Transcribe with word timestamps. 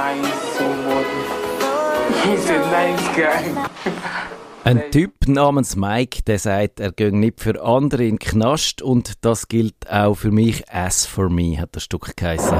nice 0.00 0.56
someone. 0.56 1.04
He's 2.24 2.48
a 2.48 2.58
nice 2.70 3.06
guy. 3.14 3.52
Ein 4.64 4.90
Typ 4.90 5.12
namens 5.26 5.76
Mike, 5.76 6.22
der 6.22 6.38
sagt, 6.38 6.80
er 6.80 6.92
gehe 6.92 7.12
nicht 7.12 7.40
für 7.40 7.62
andere 7.62 8.04
in 8.04 8.16
den 8.16 8.18
Knast 8.18 8.80
und 8.82 9.24
das 9.24 9.48
gilt 9.48 9.90
auch 9.90 10.14
für 10.14 10.30
mich. 10.30 10.70
As 10.70 11.04
for 11.06 11.28
me 11.28 11.58
hat 11.58 11.76
das 11.76 11.82
Stück 11.84 12.16
geheißen. 12.16 12.56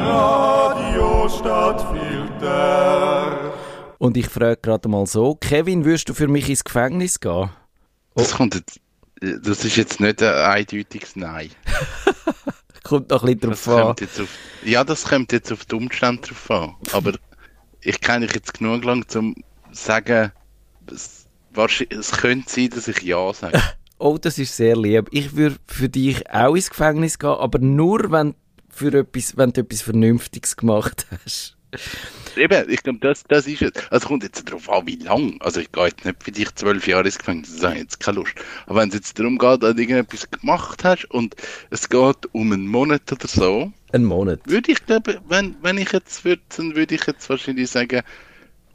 Radio 0.00 1.28
Stadtfilter. 1.28 3.52
Und 3.98 4.16
ich 4.16 4.28
frage 4.28 4.60
gerade 4.62 4.88
mal 4.88 5.06
so, 5.06 5.34
Kevin, 5.34 5.84
würdest 5.84 6.08
du 6.08 6.14
für 6.14 6.28
mich 6.28 6.48
ins 6.48 6.64
Gefängnis 6.64 7.20
gehen? 7.20 7.50
Das 8.14 8.32
kommt 8.32 8.54
jetzt, 8.54 8.80
das 9.20 9.62
ist 9.64 9.76
jetzt 9.76 10.00
nicht 10.00 10.22
ein 10.22 10.34
eindeutiges 10.34 11.16
Nein. 11.16 11.50
Kommt 12.84 13.10
noch 13.10 13.24
ein 13.24 13.34
bisschen 13.36 13.50
Das 13.50 13.64
drauf 13.64 13.98
an. 14.00 14.06
auf, 14.22 14.28
ja, 14.64 14.84
das 14.84 15.04
kommt 15.04 15.32
jetzt 15.32 15.50
auf 15.50 15.64
die 15.64 15.74
Umstände 15.74 16.22
drauf 16.22 16.50
an. 16.50 16.74
Aber 16.92 17.12
ich 17.80 18.00
kenne 18.00 18.26
dich 18.26 18.36
jetzt 18.36 18.54
genug 18.54 18.84
lang, 18.84 18.98
um 18.98 19.08
zu 19.08 19.34
sagen, 19.72 20.30
es, 20.86 21.26
es 21.90 22.12
könnte 22.12 22.50
sein, 22.50 22.70
dass 22.70 22.86
ich 22.88 23.02
Ja 23.02 23.32
sage. 23.34 23.60
Oh, 23.98 24.18
das 24.18 24.38
ist 24.38 24.56
sehr 24.56 24.76
lieb. 24.76 25.08
Ich 25.12 25.36
würde 25.36 25.56
für 25.66 25.88
dich 25.88 26.28
auch 26.28 26.54
ins 26.56 26.68
Gefängnis 26.68 27.18
gehen, 27.18 27.30
aber 27.30 27.60
nur, 27.60 28.10
wenn, 28.10 28.34
für 28.68 28.92
etwas, 28.92 29.36
wenn 29.36 29.52
du 29.52 29.60
etwas 29.62 29.82
Vernünftiges 29.82 30.56
gemacht 30.56 31.06
hast. 31.24 31.53
Eben, 32.36 32.68
ich 32.68 32.82
glaube, 32.82 32.98
das, 33.00 33.22
das 33.28 33.46
ist 33.46 33.62
es. 33.62 33.72
Also 33.90 34.08
kommt 34.08 34.24
jetzt 34.24 34.48
darauf 34.48 34.68
an, 34.68 34.86
wie 34.86 34.96
lang. 34.96 35.36
Also 35.40 35.60
ich 35.60 35.70
gehe 35.70 35.86
jetzt 35.86 36.04
nicht 36.04 36.22
für 36.22 36.32
dich 36.32 36.52
zwölf 36.56 36.86
Jahre 36.86 37.04
ins 37.04 37.18
Gefängnis, 37.18 37.54
das 37.54 37.62
habe 37.64 37.74
ich 37.74 37.82
jetzt 37.82 38.00
keine 38.00 38.18
Lust. 38.18 38.32
Aber 38.66 38.80
wenn 38.80 38.88
es 38.88 38.94
jetzt 38.96 39.18
darum 39.18 39.38
geht, 39.38 39.62
dass 39.62 39.74
du 39.74 39.80
irgendetwas 39.80 40.28
gemacht 40.30 40.82
hast 40.82 41.04
und 41.12 41.36
es 41.70 41.88
geht 41.88 42.16
um 42.32 42.52
einen 42.52 42.66
Monat 42.66 43.10
oder 43.12 43.28
so, 43.28 43.72
Ein 43.92 44.04
Monat. 44.04 44.40
würde 44.46 44.72
ich 44.72 44.84
glaube, 44.84 45.20
wenn, 45.28 45.54
wenn 45.62 45.78
ich 45.78 45.92
jetzt 45.92 46.24
würde, 46.24 46.42
dann 46.56 46.74
würde 46.74 46.96
ich 46.96 47.06
jetzt 47.06 47.28
wahrscheinlich 47.30 47.70
sagen, 47.70 48.02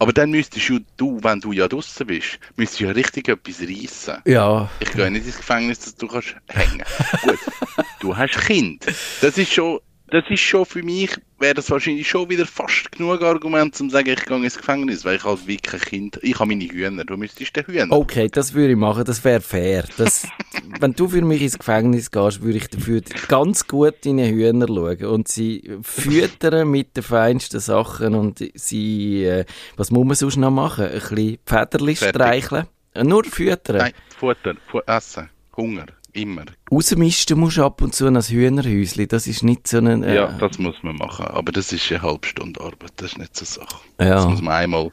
aber 0.01 0.13
dann 0.13 0.31
müsstest 0.31 0.69
du, 0.69 0.79
du, 0.95 1.19
wenn 1.21 1.41
du 1.41 1.51
ja 1.51 1.67
draußen 1.67 2.07
bist, 2.07 2.39
müsstest 2.55 2.79
du 2.79 2.85
ja 2.85 2.91
richtig 2.91 3.27
etwas 3.27 3.59
reissen. 3.59 4.21
Ja, 4.23 4.69
Ich 4.79 4.93
gehe 4.93 5.11
nicht 5.11 5.25
ins 5.25 5.35
Gefängnis, 5.35 5.79
dass 5.79 5.95
du 5.95 6.07
kannst 6.07 6.33
hängen. 6.47 6.83
Gut, 7.23 7.39
du 7.99 8.15
hast 8.15 8.39
Kind. 8.39 8.85
Das 9.19 9.37
ist 9.37 9.51
schon, 9.51 9.79
das 10.11 10.23
ist 10.29 10.41
schon 10.41 10.65
für 10.65 10.83
mich, 10.83 11.11
wäre 11.39 11.53
das 11.53 11.69
wahrscheinlich 11.69 12.07
schon 12.07 12.29
wieder 12.29 12.45
fast 12.45 12.91
genug 12.91 13.21
Argument, 13.21 13.79
um 13.79 13.89
zu 13.89 13.89
sagen, 13.89 14.09
ich 14.09 14.25
gehe 14.25 14.37
ins 14.37 14.57
Gefängnis, 14.57 15.05
weil 15.05 15.17
ich 15.17 15.23
halt 15.23 15.47
wirklich 15.47 15.81
Kind, 15.83 16.19
ich 16.21 16.35
habe 16.35 16.47
meine 16.47 16.65
Hühner, 16.65 17.05
du 17.05 17.17
müsstest 17.17 17.55
den 17.55 17.65
Hühner. 17.65 17.91
okay, 17.91 18.27
das 18.31 18.53
würde 18.53 18.71
ich 18.71 18.77
machen, 18.77 19.03
das 19.05 19.23
wäre 19.23 19.41
fair. 19.41 19.85
Das, 19.97 20.27
wenn 20.79 20.93
du 20.93 21.07
für 21.07 21.21
mich 21.21 21.41
ins 21.41 21.57
Gefängnis 21.57 22.11
gehst, 22.11 22.41
würde 22.41 22.57
ich 22.57 22.67
dafür 22.67 23.01
ganz 23.27 23.67
gut 23.67 24.05
in 24.05 24.17
die 24.17 24.29
Hühner 24.29 24.67
schauen 24.67 25.05
und 25.05 25.27
sie 25.27 25.77
füttern 25.81 26.69
mit 26.69 26.97
den 26.97 27.03
feinsten 27.03 27.59
Sachen 27.59 28.15
und 28.15 28.43
sie, 28.55 29.23
äh, 29.23 29.45
was 29.77 29.91
muss 29.91 30.05
man 30.05 30.15
sonst 30.15 30.37
noch 30.37 30.51
machen? 30.51 30.85
Ein 30.85 30.99
bisschen 30.99 31.37
Federli 31.45 31.95
streicheln? 31.95 32.67
Nur 32.95 33.23
füttern? 33.23 33.77
Nein, 33.77 33.93
Futter, 34.17 34.55
Fu 34.69 34.79
Essen, 34.79 35.29
Hunger, 35.55 35.85
immer. 36.13 36.43
Rausmisten 36.71 37.39
musst 37.39 37.57
du 37.57 37.63
ab 37.65 37.81
und 37.81 37.93
zu 37.95 38.05
ein 38.07 38.19
Hühnerhäuschen, 38.21 39.07
das 39.07 39.27
ist 39.27 39.43
nicht 39.43 39.67
so 39.67 39.77
ein... 39.77 40.03
Äh, 40.03 40.15
Ja, 40.15 40.27
das 40.39 40.57
muss 40.59 40.75
man 40.83 40.95
machen, 40.95 41.25
aber 41.27 41.51
das 41.51 41.71
ist 41.71 41.91
eine 41.91 42.01
halbe 42.01 42.27
Stunde 42.27 42.59
Arbeit, 42.61 42.91
das 42.97 43.11
ist 43.13 43.17
nicht 43.17 43.35
so 43.35 43.45
eine 43.61 43.67
Sache. 43.69 43.81
Ja. 43.99 44.15
Das 44.15 44.25
muss 44.27 44.41
man 44.41 44.53
einmal, 44.53 44.89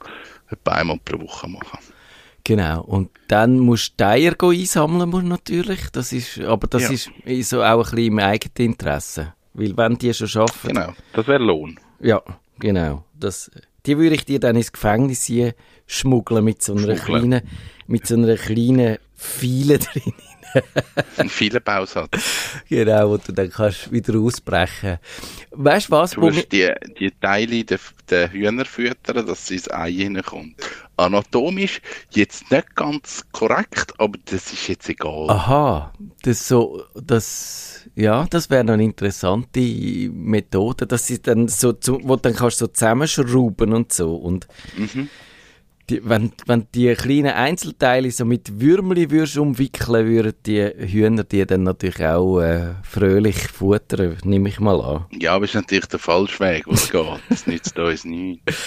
etwa 0.50 0.70
einmal 0.72 0.98
pro 1.05 1.20
Woche 1.20 1.48
machen. 1.48 1.78
Genau. 2.44 2.83
Und 2.84 3.11
dann 3.28 3.59
musst 3.59 3.92
du 3.92 3.94
die 3.98 4.05
Eier 4.05 4.34
einsammeln, 4.41 5.09
musst 5.11 5.27
natürlich. 5.27 5.81
Das 5.91 6.12
ist, 6.12 6.39
aber 6.41 6.69
das 6.69 6.83
Ja. 6.83 6.91
ist 7.25 7.48
so 7.50 7.62
auch 7.62 7.78
ein 7.87 7.91
bisschen 7.91 8.06
im 8.06 8.19
eigenen 8.20 8.72
Interesse. 8.72 9.34
Weil 9.55 9.77
wenn 9.77 9.98
die 9.98 10.14
schon 10.14 10.42
arbeiten, 10.42 10.69
Genau, 10.69 10.92
das 11.12 11.27
wäre 11.27 11.42
Lohn. 11.42 11.78
ja, 12.00 12.22
genau. 12.61 13.05
Das, 13.19 13.50
die 13.87 13.97
würde 13.98 14.14
ich 14.14 14.25
dir 14.27 14.39
dann 14.39 14.55
ins 14.56 14.70
Gefängnis 14.70 15.25
hier 15.25 15.55
schmuggeln 15.87 16.44
mit 16.44 16.62
so 16.62 16.75
einer 16.75 16.97
Schmuggeln. 16.97 17.31
kleinen, 17.31 17.41
mit 17.87 18.06
so 18.06 18.15
einer 18.15 18.37
kleinen 18.37 18.99
Fiele 19.15 19.78
drin. 19.81 20.12
Ein 21.16 21.28
vieler 21.28 21.60
Bausatz. 21.60 22.10
genau, 22.68 23.10
wo 23.10 23.16
du 23.16 23.32
dann 23.32 23.50
kannst 23.50 23.90
wieder 23.92 24.18
ausbrechen. 24.18 24.98
Weißt 25.50 25.88
du 25.88 25.92
was? 25.92 26.10
Du 26.12 26.20
Wo 26.22 26.26
musst 26.26 26.52
die, 26.52 26.70
die 26.98 27.10
Teile 27.20 27.64
der, 27.64 27.78
der 28.10 28.32
Hühner 28.32 28.64
füttern, 28.64 29.26
dass 29.26 29.46
sie 29.46 29.54
ins 29.54 29.70
Ei 29.70 29.92
hineinkommt. 29.92 30.56
Anatomisch 30.98 31.80
jetzt 32.10 32.50
nicht 32.50 32.74
ganz 32.74 33.24
korrekt, 33.32 33.92
aber 33.98 34.18
das 34.26 34.52
ist 34.52 34.68
jetzt 34.68 34.88
egal. 34.88 35.28
Aha, 35.28 35.92
das 36.22 36.48
so, 36.48 36.84
das, 36.94 37.86
ja, 37.94 38.26
das 38.30 38.48
wäre 38.48 38.64
noch 38.64 38.74
eine 38.74 38.84
interessante 38.84 39.60
Methode, 40.10 40.86
dass 40.86 41.06
sie 41.06 41.20
dann 41.20 41.48
so, 41.48 41.74
wo 42.02 42.16
dann 42.16 42.34
kannst 42.34 42.60
du 42.62 42.64
so 42.64 42.72
zusammenschrauben 42.72 43.74
und 43.74 43.92
so 43.92 44.16
und 44.16 44.48
Mhm. 44.76 45.10
Die, 45.88 46.00
wenn, 46.08 46.32
wenn 46.47 46.66
die 46.74 46.92
kleinen 46.94 47.32
Einzelteile 47.32 48.10
so 48.10 48.24
mit 48.24 48.60
Würmli 48.60 49.10
würdest 49.10 49.38
umwickeln, 49.38 50.06
würden 50.06 50.34
die 50.44 50.62
Hühner 50.62 51.24
die 51.24 51.47
dann 51.47 51.62
natürlich 51.62 52.04
auch 52.04 52.41
äh, 52.41 52.74
fröhlich 52.82 53.36
futtern, 53.48 54.16
nehme 54.25 54.48
ich 54.48 54.58
mal 54.60 54.80
an. 54.80 55.06
Ja, 55.12 55.34
aber 55.34 55.44
ist 55.44 55.54
natürlich 55.54 55.86
der 55.86 55.98
falsche 55.98 56.41
Weg, 56.41 56.66
wo 56.66 56.72
es 56.72 56.91
geht. 56.91 57.04
Das 57.28 57.46
nützt 57.46 57.78
uns 57.78 58.04
nichts. 58.04 58.42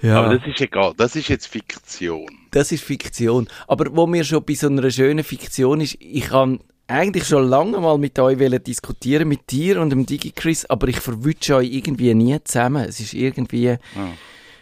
Ja, 0.00 0.20
Aber 0.22 0.36
das 0.38 0.46
ist 0.46 0.60
egal. 0.60 0.92
Das 0.96 1.16
ist 1.16 1.26
jetzt 1.26 1.48
Fiktion. 1.48 2.28
das 2.52 2.70
ist 2.70 2.84
Fiktion. 2.84 3.48
Aber 3.66 3.86
wo 3.96 4.06
mir 4.06 4.22
schon 4.22 4.44
bei 4.44 4.54
so 4.54 4.68
einer 4.68 4.88
schönen 4.92 5.24
Fiktion 5.24 5.80
ist, 5.80 5.96
ich 5.98 6.28
kann 6.28 6.60
eigentlich 6.86 7.24
schon 7.26 7.48
lange 7.48 7.80
mal 7.80 7.98
mit 7.98 8.16
euch 8.20 8.38
wollen 8.38 8.62
diskutieren, 8.62 9.26
mit 9.26 9.50
dir 9.50 9.80
und 9.80 9.90
dem 9.90 10.06
DigiChris, 10.06 10.66
aber 10.66 10.86
ich 10.86 11.00
verwünsche 11.00 11.56
euch 11.56 11.72
irgendwie 11.72 12.14
nie 12.14 12.38
zusammen. 12.44 12.84
Es 12.88 13.00
ist 13.00 13.12
irgendwie, 13.12 13.70
Ah. 13.70 14.10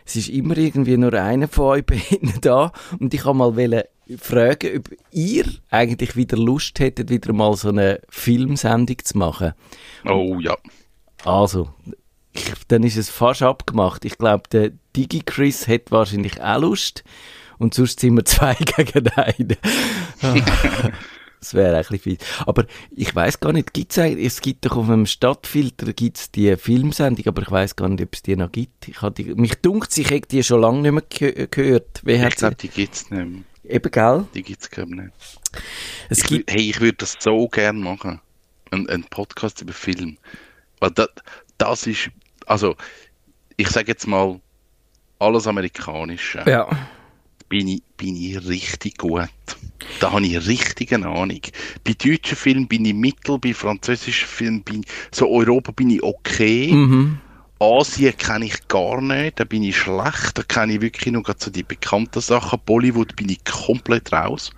Es 0.06 0.16
ist 0.16 0.28
immer 0.28 0.56
irgendwie 0.56 0.96
nur 0.96 1.12
einer 1.12 1.48
von 1.48 1.64
euch 1.66 1.84
beiden 1.86 2.40
da 2.40 2.72
und 2.98 3.12
ich 3.12 3.22
kann 3.22 3.36
mal 3.36 3.52
fragen, 4.18 4.78
ob 4.78 4.90
ihr 5.10 5.44
eigentlich 5.70 6.16
wieder 6.16 6.36
Lust 6.36 6.78
hättet, 6.78 7.10
wieder 7.10 7.32
mal 7.32 7.54
so 7.56 7.68
eine 7.68 8.00
Filmsendung 8.08 8.98
zu 9.02 9.18
machen. 9.18 9.52
Oh 10.04 10.38
ja. 10.40 10.56
Also, 11.24 11.70
ich, 12.32 12.52
dann 12.68 12.84
ist 12.84 12.96
es 12.96 13.10
fast 13.10 13.42
abgemacht. 13.42 14.04
Ich 14.04 14.16
glaube, 14.16 14.44
der 14.52 14.70
DigiChris 14.94 15.66
hat 15.66 15.90
wahrscheinlich 15.90 16.40
auch 16.40 16.60
Lust. 16.60 17.02
Und 17.58 17.74
sonst 17.74 18.00
sind 18.00 18.14
wir 18.14 18.24
zwei 18.24 18.54
gegen 18.54 19.08
einen. 19.08 19.56
das 21.46 21.54
wäre 21.54 21.76
ein 21.76 21.82
bisschen 21.82 21.98
viel. 21.98 22.18
Aber 22.44 22.66
ich 22.90 23.14
weiß 23.14 23.38
gar 23.40 23.52
nicht, 23.52 23.72
gibt's 23.72 23.98
eigentlich, 23.98 24.26
es 24.26 24.40
gibt 24.40 24.66
doch 24.66 24.76
auf 24.76 24.86
dem 24.86 25.06
Stadtfilter 25.06 25.92
gibt's 25.92 26.30
die 26.32 26.56
Filmsendung, 26.56 27.26
aber 27.26 27.42
ich 27.42 27.50
weiß 27.50 27.76
gar 27.76 27.88
nicht, 27.88 28.02
ob 28.02 28.14
es 28.14 28.22
die 28.22 28.36
noch 28.36 28.50
gibt. 28.50 28.88
Ich 28.88 28.98
die, 29.16 29.34
mich 29.34 29.54
dunkt, 29.56 29.96
ich 29.96 30.10
hätte 30.10 30.28
die 30.28 30.42
schon 30.42 30.60
lange 30.60 30.80
nicht 30.80 30.92
mehr 30.92 31.02
ge 31.08 31.48
gehört. 31.50 32.00
Wer 32.02 32.26
Ich 32.26 32.36
glaube, 32.36 32.56
die 32.56 32.68
gibt's 32.68 33.10
nicht 33.10 33.24
mehr. 33.24 33.42
Eben, 33.68 33.90
gell? 33.90 34.26
Die 34.34 34.42
gibt's 34.42 34.70
glaube 34.70 34.90
ich 34.90 35.00
nicht. 35.02 35.12
Es 36.08 36.18
Ich, 36.18 36.24
gibt, 36.24 36.50
hey, 36.50 36.70
ich 36.70 36.80
würde 36.80 36.98
das 36.98 37.16
so 37.18 37.48
gern 37.48 37.80
machen. 37.80 38.20
Ein, 38.70 38.88
ein 38.88 39.04
Podcast 39.04 39.60
über 39.60 39.72
Film. 39.72 40.18
Weil 40.80 40.90
das, 40.90 41.08
das 41.58 41.86
ist, 41.86 42.10
also, 42.46 42.74
ich 43.56 43.68
sage 43.68 43.88
jetzt 43.88 44.06
mal, 44.06 44.40
alles 45.18 45.46
Amerikanische. 45.46 46.44
ja. 46.46 46.68
Bin 47.48 47.68
ich, 47.68 47.82
bin 47.96 48.16
ich 48.16 48.46
richtig 48.46 48.98
gut. 48.98 49.28
Da 50.00 50.12
habe 50.12 50.26
ich 50.26 50.46
richtig 50.46 50.92
eine 50.92 51.08
Ahnung. 51.08 51.40
Bei 51.84 51.92
deutschen 51.92 52.36
Filmen 52.36 52.68
bin 52.68 52.84
ich 52.84 52.94
mittel, 52.94 53.38
bei 53.38 53.54
französischen 53.54 54.26
Filmen 54.26 54.62
bin 54.62 54.80
ich, 54.80 54.86
so 55.12 55.30
Europa 55.30 55.72
bin 55.72 55.90
ich 55.90 56.02
okay. 56.02 56.72
Mhm. 56.72 57.18
Asien 57.58 58.16
kenne 58.16 58.46
ich 58.46 58.68
gar 58.68 59.00
nicht, 59.00 59.40
da 59.40 59.44
bin 59.44 59.62
ich 59.62 59.78
schlecht, 59.78 60.36
da 60.36 60.42
kenne 60.42 60.74
ich 60.74 60.80
wirklich 60.82 61.12
nur 61.12 61.22
gerade 61.22 61.38
so 61.42 61.50
die 61.50 61.62
bekannten 61.62 62.20
Sachen. 62.20 62.60
Bollywood 62.66 63.16
bin 63.16 63.30
ich 63.30 63.42
komplett 63.44 64.12
raus. 64.12 64.50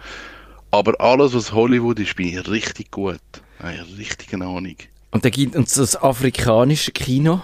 Aber 0.70 1.00
alles, 1.00 1.32
was 1.34 1.52
Hollywood 1.52 2.00
ist, 2.00 2.16
bin 2.16 2.28
ich 2.28 2.48
richtig 2.48 2.90
gut. 2.90 3.20
Da 3.58 3.68
habe 3.68 3.76
ich 3.76 3.98
richtig 3.98 4.34
eine 4.34 4.46
Ahnung. 4.46 4.76
Und 5.10 5.24
da 5.24 5.30
gibt 5.30 5.56
uns 5.56 5.74
das 5.74 5.96
afrikanische 5.96 6.92
Kino. 6.92 7.40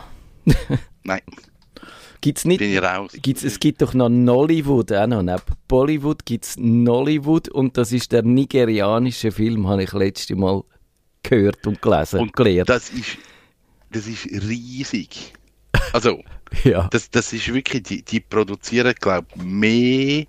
Nein, 1.04 1.22
Gibt's 2.24 2.46
nicht? 2.46 2.62
Gibt's, 3.20 3.42
es 3.44 3.60
gibt 3.60 3.82
doch 3.82 3.92
noch 3.92 4.08
Nollywood 4.08 4.90
auch 4.92 5.06
noch. 5.06 5.22
Neben 5.22 5.42
Bollywood 5.68 6.24
gibt 6.24 6.46
es 6.46 6.56
Nollywood 6.56 7.50
und 7.50 7.76
das 7.76 7.92
ist 7.92 8.12
der 8.12 8.22
nigerianische 8.22 9.30
Film, 9.30 9.68
habe 9.68 9.82
ich 9.82 9.92
letztes 9.92 10.34
Mal 10.34 10.64
gehört 11.22 11.66
und 11.66 11.82
gelesen 11.82 12.20
und 12.20 12.28
Und 12.28 12.32
gelernt. 12.34 12.70
das 12.70 12.88
ist, 12.88 13.18
das 13.90 14.06
ist 14.06 14.24
riesig. 14.24 15.34
Also, 15.92 16.22
ja. 16.64 16.88
Das, 16.90 17.10
das 17.10 17.30
ist 17.34 17.52
wirklich, 17.52 17.82
die, 17.82 18.02
die 18.02 18.20
produzieren, 18.20 18.94
glaube 18.98 19.26
ich, 19.36 19.42
mehr 19.42 20.24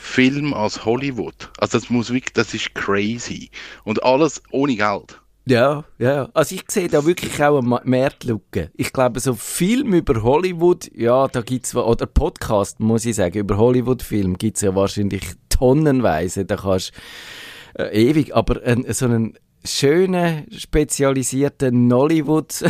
Film 0.00 0.54
als 0.54 0.84
Hollywood. 0.84 1.50
Also 1.58 1.76
das 1.76 1.90
muss 1.90 2.12
wirklich, 2.12 2.34
das 2.34 2.54
ist 2.54 2.72
crazy. 2.76 3.50
Und 3.82 4.00
alles 4.04 4.40
ohne 4.52 4.76
Geld. 4.76 5.20
Ja, 5.46 5.84
ja. 5.98 6.28
Also 6.34 6.54
ich 6.54 6.64
sehe 6.68 6.88
da 6.88 7.04
wirklich 7.04 7.42
auch 7.42 7.58
eine 7.58 7.80
Marktlücke. 7.84 8.70
Ich 8.74 8.92
glaube, 8.92 9.20
so 9.20 9.34
Film 9.34 9.92
über 9.94 10.22
Hollywood, 10.22 10.90
ja, 10.94 11.26
da 11.28 11.40
gibt's 11.42 11.74
wa- 11.74 11.84
oder 11.84 12.06
Podcast, 12.06 12.80
muss 12.80 13.04
ich 13.04 13.16
sagen, 13.16 13.38
über 13.38 13.56
Hollywood-Film 13.56 14.38
gibt's 14.38 14.60
ja 14.60 14.74
wahrscheinlich 14.74 15.24
tonnenweise. 15.48 16.44
Da 16.44 16.56
kannst 16.56 16.92
äh, 17.74 17.88
ewig, 18.08 18.34
aber 18.34 18.62
ein, 18.62 18.84
so 18.92 19.06
einen 19.06 19.38
schönen, 19.64 20.46
spezialisierten 20.50 21.86
Nollywood 21.88 22.64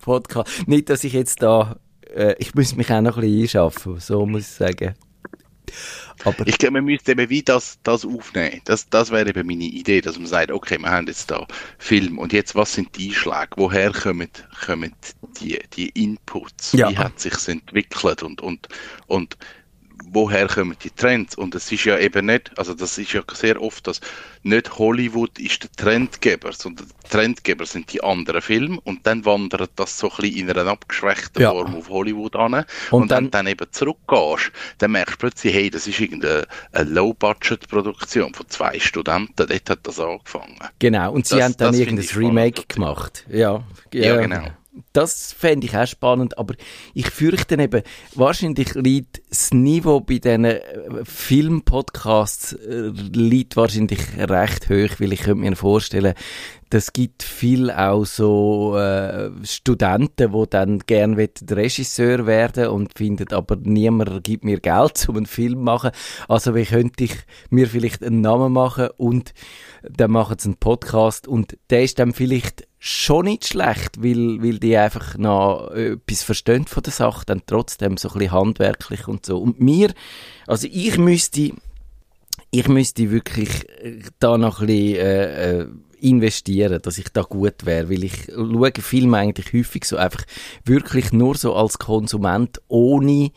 Podcast. 0.00 0.48
Nicht, 0.68 0.90
dass 0.90 1.04
ich 1.04 1.12
jetzt 1.12 1.42
da, 1.42 1.76
äh, 2.14 2.34
ich 2.38 2.54
muss 2.54 2.76
mich 2.76 2.90
auch 2.92 3.00
noch 3.00 3.16
ein 3.16 3.22
bisschen 3.22 3.42
einschaffen, 3.42 3.98
so 3.98 4.26
muss 4.26 4.42
ich 4.42 4.48
sagen. 4.48 4.94
Aber 6.24 6.46
ich 6.46 6.58
glaube, 6.58 6.74
man 6.74 6.84
müsste 6.84 7.12
eben 7.12 7.28
wie 7.30 7.42
das, 7.42 7.78
das 7.82 8.04
aufnehmen. 8.04 8.60
Das, 8.64 8.88
das 8.88 9.10
wäre 9.10 9.28
eben 9.28 9.46
meine 9.46 9.64
Idee, 9.64 10.00
dass 10.00 10.18
man 10.18 10.26
sagt, 10.26 10.50
okay, 10.50 10.78
wir 10.78 10.90
haben 10.90 11.06
jetzt 11.06 11.30
da 11.30 11.46
Film 11.78 12.18
und 12.18 12.32
jetzt 12.32 12.54
was 12.54 12.74
sind 12.74 12.96
die 12.96 13.08
Einschläge? 13.08 13.48
Woher 13.56 13.92
kommen, 13.92 14.28
kommen 14.64 14.94
die, 15.40 15.58
die 15.74 15.88
Inputs? 15.90 16.72
Ja. 16.72 16.90
Wie 16.90 16.98
hat 16.98 17.18
sich 17.18 17.48
entwickelt 17.48 18.22
und, 18.22 18.40
und, 18.40 18.68
und 19.06 19.36
woher 20.12 20.46
kommen 20.46 20.76
die 20.82 20.90
Trends? 20.90 21.34
Und 21.34 21.54
es 21.54 21.70
ist 21.72 21.84
ja 21.84 21.98
eben 21.98 22.26
nicht, 22.26 22.50
also 22.58 22.74
das 22.74 22.98
ist 22.98 23.12
ja 23.12 23.22
sehr 23.32 23.60
oft, 23.60 23.86
dass 23.86 24.00
nicht 24.42 24.78
Hollywood 24.78 25.38
ist 25.38 25.62
der 25.62 25.70
Trendgeber, 25.72 26.52
sondern 26.52 26.88
der 27.02 27.10
Trendgeber 27.10 27.64
sind 27.66 27.92
die 27.92 28.02
anderen 28.02 28.42
Filme 28.42 28.78
und 28.84 29.06
dann 29.06 29.24
wandert 29.24 29.70
das 29.76 29.98
so 29.98 30.10
ein 30.10 30.16
bisschen 30.16 30.48
in 30.48 30.50
einer 30.50 30.70
abgeschwächten 30.70 31.42
Ja. 31.42 31.50
Form 31.52 31.76
auf 31.76 31.88
Hollywood 31.88 32.34
an. 32.36 32.54
Und, 32.54 32.64
Und 32.90 33.10
dann, 33.10 33.24
dann- 33.24 33.30
dann 33.30 33.46
eben 33.46 33.66
zurückgehst, 33.70 34.52
dann 34.78 34.92
merkst 34.92 35.14
du 35.14 35.18
plötzlich, 35.18 35.54
hey, 35.54 35.70
das 35.70 35.86
ist 35.86 36.00
irgendeine 36.00 36.46
eine 36.72 36.90
Low-Budget-Produktion 36.90 38.34
von 38.34 38.48
zwei 38.48 38.78
Studenten, 38.78 39.32
dort 39.36 39.70
hat 39.70 39.80
das 39.84 40.00
angefangen. 40.00 40.58
Genau, 40.78 41.12
und 41.12 41.26
sie 41.26 41.36
Das- 41.36 41.44
haben 41.44 41.56
dann 41.58 41.74
irgendein 41.74 42.04
spannend. 42.04 42.28
Remake 42.28 42.62
gemacht. 42.68 43.24
Ja, 43.28 43.62
Ja, 43.92 44.16
genau. 44.16 44.46
Das 44.94 45.34
fände 45.34 45.66
ich 45.66 45.76
auch 45.76 45.86
spannend, 45.86 46.38
aber 46.38 46.54
ich 46.94 47.10
fürchte 47.10 47.60
eben, 47.60 47.82
wahrscheinlich 48.14 48.74
liegt 48.74 49.20
das 49.28 49.52
Niveau 49.52 50.00
bei 50.00 50.18
diesen 50.18 50.46
äh, 50.46 50.60
Filmpodcasts 51.04 52.54
äh, 52.54 52.90
liegt 53.12 53.56
wahrscheinlich 53.56 54.00
recht 54.16 54.70
hoch, 54.70 54.98
weil 54.98 55.12
ich 55.12 55.20
könnte 55.20 55.42
mir 55.42 55.56
vorstellen, 55.56 56.14
das 56.70 56.94
gibt 56.94 57.22
viel 57.22 57.70
auch 57.70 58.06
so 58.06 58.78
äh, 58.78 59.30
Studenten, 59.44 60.32
die 60.32 60.44
dann 60.48 60.78
gerne 60.78 61.28
Regisseur 61.50 62.26
werden 62.26 62.68
und 62.68 62.96
finden, 62.96 63.30
aber 63.34 63.56
niemand 63.56 64.24
gibt 64.24 64.44
mir 64.44 64.58
Geld, 64.58 65.04
um 65.08 65.18
einen 65.18 65.26
Film 65.26 65.52
zu 65.52 65.58
machen. 65.58 65.90
Also 66.28 66.54
wie 66.54 66.64
könnte 66.64 67.04
ich 67.04 67.14
mir 67.50 67.66
vielleicht 67.66 68.02
einen 68.02 68.22
Namen 68.22 68.54
machen 68.54 68.88
und 68.96 69.34
dann 69.82 70.12
machen 70.12 70.38
sie 70.38 70.48
einen 70.48 70.56
Podcast 70.56 71.28
und 71.28 71.58
der 71.68 71.82
ist 71.82 71.98
dann 71.98 72.14
vielleicht 72.14 72.66
schon 72.84 73.26
nicht 73.26 73.46
schlecht, 73.46 74.02
weil, 74.02 74.42
weil 74.42 74.58
die 74.58 74.76
einfach 74.76 75.16
noch 75.16 75.70
etwas 75.70 76.24
verstehen 76.24 76.66
von 76.66 76.82
der 76.82 76.92
Sache, 76.92 77.24
dann 77.24 77.42
trotzdem 77.46 77.96
so 77.96 78.08
ein 78.08 78.18
bisschen 78.18 78.32
handwerklich 78.32 79.06
und 79.06 79.24
so. 79.24 79.38
Und 79.38 79.60
mir, 79.60 79.94
also 80.48 80.66
ich 80.68 80.98
müsste, 80.98 81.52
ich 82.50 82.68
müsste 82.68 83.12
wirklich 83.12 83.68
äh, 83.84 84.00
da 84.18 84.36
noch 84.36 84.60
ein 84.60 84.66
bisschen 84.66 84.96
äh, 84.96 85.60
äh, 85.60 85.66
investieren, 86.00 86.82
dass 86.82 86.98
ich 86.98 87.08
da 87.12 87.22
gut 87.22 87.64
wäre, 87.64 87.88
weil 87.88 88.02
ich 88.02 88.26
schaue 88.34 88.72
Filme 88.80 89.16
eigentlich 89.16 89.52
häufig 89.52 89.84
so 89.84 89.96
einfach 89.96 90.24
wirklich 90.64 91.12
nur 91.12 91.36
so 91.36 91.54
als 91.54 91.78
Konsument 91.78 92.60
ohne 92.66 93.30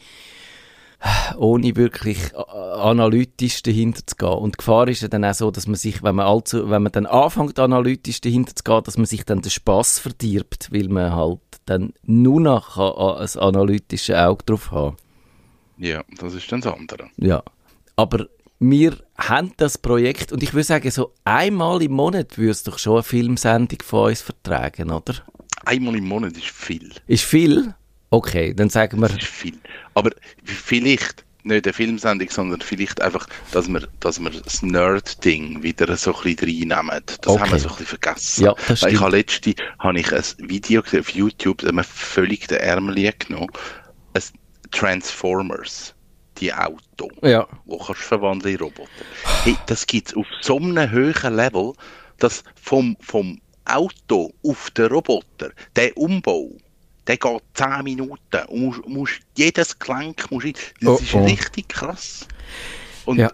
ohne 1.37 1.75
wirklich 1.75 2.33
äh, 2.33 2.37
analytisch 2.37 3.63
dahinter 3.63 4.05
zu 4.05 4.15
gehen. 4.15 4.29
Und 4.29 4.55
die 4.55 4.57
Gefahr 4.57 4.87
ist 4.87 5.01
ja 5.01 5.07
dann 5.07 5.25
auch 5.25 5.33
so, 5.33 5.51
dass 5.51 5.67
man 5.67 5.75
sich, 5.75 6.03
wenn 6.03 6.15
man 6.15 6.25
allzu, 6.25 6.69
wenn 6.69 6.83
man 6.83 6.91
dann 6.91 7.05
anfängt, 7.05 7.59
analytisch 7.59 8.21
dahinter 8.21 8.55
zu 8.55 8.63
gehen, 8.63 8.83
dass 8.83 8.97
man 8.97 9.05
sich 9.05 9.25
dann 9.25 9.41
den 9.41 9.51
Spass 9.51 9.99
verdirbt, 9.99 10.69
weil 10.71 10.89
man 10.89 11.15
halt 11.15 11.39
dann 11.65 11.93
nur 12.03 12.41
noch 12.41 12.75
kann, 12.75 13.21
ein 13.21 13.41
analytisches 13.41 14.15
Auge 14.15 14.43
drauf 14.45 14.71
haben 14.71 14.97
Ja, 15.77 16.03
das 16.17 16.33
ist 16.33 16.51
dann 16.51 16.61
das 16.61 16.73
andere. 16.73 17.09
Ja. 17.17 17.43
Aber 17.95 18.27
wir 18.59 18.97
haben 19.17 19.51
das 19.57 19.77
Projekt 19.77 20.31
und 20.31 20.43
ich 20.43 20.53
würde 20.53 20.63
sagen, 20.63 20.89
so 20.91 21.13
einmal 21.23 21.81
im 21.81 21.93
Monat 21.93 22.37
würdest 22.37 22.67
du 22.67 22.71
doch 22.71 22.79
schon 22.79 22.93
eine 22.95 23.03
Filmsendung 23.03 23.79
von 23.83 24.09
uns 24.09 24.21
vertragen, 24.21 24.91
oder? 24.91 25.15
Einmal 25.65 25.95
im 25.95 26.07
Monat 26.07 26.37
ist 26.37 26.45
viel. 26.45 26.91
Ist 27.07 27.23
viel? 27.23 27.73
Okay, 28.09 28.53
dann 28.53 28.69
sagen 28.69 28.99
wir, 29.01 29.09
viel. 29.09 29.57
Aber 29.93 30.11
vielleicht 30.43 31.25
nicht 31.43 31.65
eine 31.65 31.73
Filmsendung, 31.73 32.29
sondern 32.29 32.61
vielleicht 32.61 33.01
einfach, 33.01 33.27
dass 33.51 33.67
wir, 33.67 33.87
dass 33.99 34.19
wir 34.19 34.31
das 34.31 34.61
Nerd-Ding 34.63 35.61
wieder 35.61 35.95
so 35.95 36.15
ein 36.15 36.35
bisschen 36.35 36.71
reinnehmen. 36.71 37.03
Das 37.21 37.27
Okay. 37.27 37.39
haben 37.39 37.51
wir 37.51 37.59
so 37.59 37.69
ein 37.69 37.75
bisschen 37.75 37.85
vergessen. 37.99 38.45
Ja, 38.45 38.55
das 38.67 38.81
Weil 38.81 38.93
ich 38.93 38.99
habe 38.99 39.17
letzte 39.17 39.53
habe 39.79 39.99
ich 39.99 40.11
ein 40.11 40.23
Video 40.39 40.81
gesehen 40.81 41.01
auf 41.01 41.09
YouTube, 41.09 41.59
da 41.59 41.67
haben 41.67 41.75
wir 41.75 41.83
völlig 41.83 42.47
den 42.47 42.57
Ärmel 42.57 43.13
genommen. 43.19 43.49
Ein 44.13 44.23
Transformers, 44.71 45.93
die 46.37 46.51
Auto, 46.51 47.09
ja, 47.21 47.47
wo 47.65 47.77
kannst 47.77 48.01
du 48.01 48.05
verwandeln 48.05 48.55
in 48.55 48.59
Roboter. 48.61 48.89
Hey, 49.43 49.55
das 49.67 49.85
gibt 49.85 50.09
es 50.09 50.15
auf 50.15 50.25
so 50.41 50.57
einem 50.57 50.91
hohen 50.91 51.35
Level, 51.35 51.73
dass 52.17 52.43
vom, 52.61 52.97
vom 53.01 53.39
Auto 53.65 54.31
auf 54.43 54.71
den 54.71 54.87
Roboter, 54.87 55.51
der 55.75 55.95
Umbau, 55.97 56.57
der 57.07 57.17
geht 57.17 57.41
10 57.53 57.83
Minuten 57.83 58.45
und 58.47 58.65
musst, 58.65 58.87
musst 58.87 59.19
jedes 59.37 59.77
Gelenk, 59.79 60.29
musst, 60.31 60.47
das 60.81 60.89
Oh, 60.89 60.97
ist 61.01 61.13
oh. 61.13 61.23
richtig 61.25 61.69
krass. 61.69 62.27
Und 63.05 63.19
ja. 63.19 63.31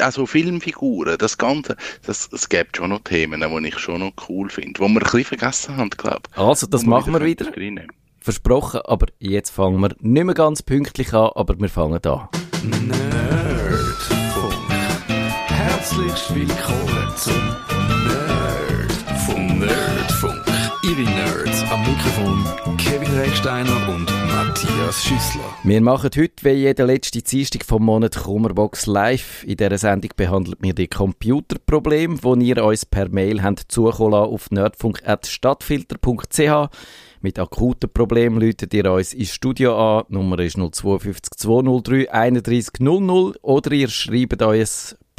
also 0.00 0.26
Filmfiguren, 0.26 1.18
das 1.18 1.36
Ganze, 1.36 1.76
das, 2.06 2.28
es 2.32 2.48
gibt 2.48 2.76
schon 2.76 2.90
noch 2.90 3.00
Themen, 3.00 3.40
die 3.40 3.68
ich 3.68 3.78
schon 3.78 4.00
noch 4.00 4.12
cool 4.28 4.48
finde, 4.48 4.74
die 4.74 4.80
wir 4.80 4.86
ein 4.88 4.94
bisschen 4.94 5.24
vergessen 5.24 5.76
haben, 5.76 5.90
glaube 5.90 6.22
ich. 6.30 6.38
Also, 6.38 6.66
das 6.66 6.84
machen 6.84 7.12
wir 7.12 7.24
wieder. 7.24 7.46
reinnehmen. 7.46 7.88
Versprochen, 8.20 8.80
aber 8.84 9.06
jetzt 9.18 9.50
fangen 9.50 9.80
wir 9.80 9.94
nicht 9.98 10.24
mehr 10.24 10.34
ganz 10.34 10.62
pünktlich 10.62 11.12
an, 11.14 11.30
aber 11.34 11.58
wir 11.58 11.68
fangen 11.70 12.04
an. 12.04 12.28
Nerdfunk. 12.62 14.54
Herzlich 15.48 16.34
willkommen 16.34 17.16
zum 17.16 17.56
Nerdfunk. 18.06 19.58
Nerdfunk. 19.58 19.89
Ihre 20.90 21.02
Nerds 21.02 21.62
am 21.70 21.80
Mikrofon 21.82 22.44
Kevin 22.76 23.16
Recksteiner 23.16 23.88
und 23.94 24.10
Matthias 24.26 25.04
Schüssler. 25.04 25.44
Wir 25.62 25.80
machen 25.80 26.10
heute, 26.16 26.42
wie 26.42 26.50
jede 26.50 26.84
letzte 26.84 27.22
Dienstag 27.22 27.64
vom 27.64 27.84
Monat, 27.84 28.16
Kummerbox 28.16 28.86
live. 28.86 29.44
In 29.44 29.56
dieser 29.56 29.78
Sendung 29.78 30.10
behandelt 30.16 30.58
wir 30.60 30.74
die 30.74 30.88
Computerprobleme, 30.88 32.16
die 32.16 32.48
ihr 32.48 32.64
uns 32.64 32.86
per 32.86 33.08
Mail 33.08 33.40
habt 33.40 33.70
zukommen 33.70 34.14
auf 34.14 34.50
nerdfunk.stadtfilter.ch. 34.50 36.70
Mit 37.20 37.38
akuten 37.38 37.92
Problemen 37.92 38.40
läutet 38.40 38.74
ihr 38.74 38.90
uns 38.90 39.14
ins 39.14 39.32
Studio 39.32 40.00
an. 40.00 40.06
Die 40.08 40.14
Nummer 40.14 40.40
ist 40.40 40.56
052 40.56 41.36
203 41.36 42.10
31 42.10 42.80
00 42.80 43.36
oder 43.42 43.70
ihr 43.70 43.88
schreibt 43.88 44.42
euer 44.42 44.66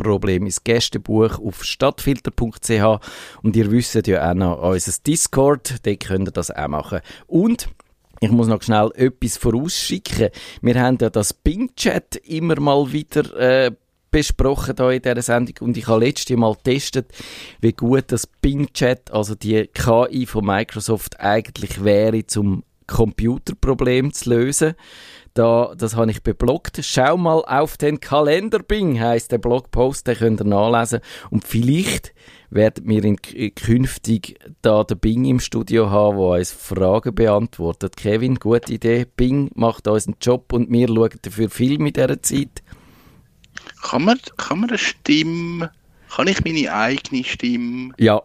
Problem 0.03 0.45
ins 0.45 0.63
Gästebuch 0.63 1.39
auf 1.39 1.63
stadtfilter.ch 1.63 2.99
und 3.43 3.55
ihr 3.55 3.71
wisst 3.71 4.07
ja 4.07 4.29
auch 4.29 4.33
noch 4.33 4.61
unser 4.61 4.93
Discord, 5.05 5.85
dort 5.85 5.99
könnt 5.99 6.27
ihr 6.27 6.31
das 6.31 6.51
auch 6.51 6.67
machen. 6.67 7.01
Und 7.27 7.69
ich 8.19 8.29
muss 8.29 8.47
noch 8.47 8.61
schnell 8.61 8.91
etwas 8.95 9.37
vorausschicken. 9.37 10.29
Wir 10.61 10.81
haben 10.81 10.97
ja 11.01 11.09
das 11.09 11.33
Bing-Chat 11.33 12.17
immer 12.17 12.59
mal 12.59 12.91
wieder 12.91 13.35
äh, 13.35 13.71
besprochen 14.11 14.75
hier 14.77 14.91
in 14.91 15.01
dieser 15.01 15.21
Sendung 15.21 15.55
und 15.61 15.77
ich 15.77 15.87
habe 15.87 16.05
letztes 16.05 16.37
Mal 16.37 16.53
getestet, 16.53 17.11
wie 17.61 17.71
gut 17.71 18.05
das 18.07 18.27
Bing-Chat, 18.27 19.09
also 19.11 19.33
die 19.33 19.67
KI 19.73 20.25
von 20.25 20.45
Microsoft, 20.45 21.19
eigentlich 21.19 21.83
wäre, 21.83 22.27
zum 22.27 22.63
Computerproblem 22.87 24.13
zu 24.13 24.29
lösen. 24.29 24.75
Da, 25.33 25.73
das 25.77 25.95
habe 25.95 26.11
ich 26.11 26.23
beblockt. 26.23 26.79
Schau 26.83 27.15
mal 27.15 27.41
auf 27.45 27.77
den 27.77 27.99
Kalender 27.99 28.59
Bing, 28.59 28.99
heißt 28.99 29.31
der 29.31 29.37
Blogpost, 29.37 30.05
den 30.07 30.17
könnt 30.17 30.41
ihr 30.41 30.45
nachlesen. 30.45 30.99
Und 31.29 31.47
vielleicht 31.47 32.13
werden 32.49 32.87
wir 32.87 33.03
in, 33.03 33.17
in 33.33 33.55
künftig 33.55 34.37
da 34.61 34.83
den 34.83 34.99
Bing 34.99 35.23
im 35.25 35.39
Studio 35.39 35.89
haben, 35.89 36.17
der 36.17 36.25
uns 36.39 36.51
Fragen 36.51 37.15
beantwortet. 37.15 37.95
Kevin, 37.95 38.35
gute 38.35 38.73
Idee. 38.73 39.05
Bing 39.05 39.49
macht 39.55 39.87
unseren 39.87 40.17
Job 40.21 40.51
und 40.51 40.69
wir 40.69 40.87
schauen 40.87 41.11
dafür 41.21 41.49
Film 41.49 41.85
in 41.85 41.93
dieser 41.93 42.21
Zeit. 42.21 42.61
Kann 43.81 44.03
man, 44.03 44.19
kann 44.37 44.59
man 44.59 44.69
eine 44.69 44.77
Stimme, 44.77 45.71
kann 46.13 46.27
ich 46.27 46.43
meine 46.43 46.73
eigene 46.73 47.23
Stimme 47.23 47.93
Ja, 47.97 48.21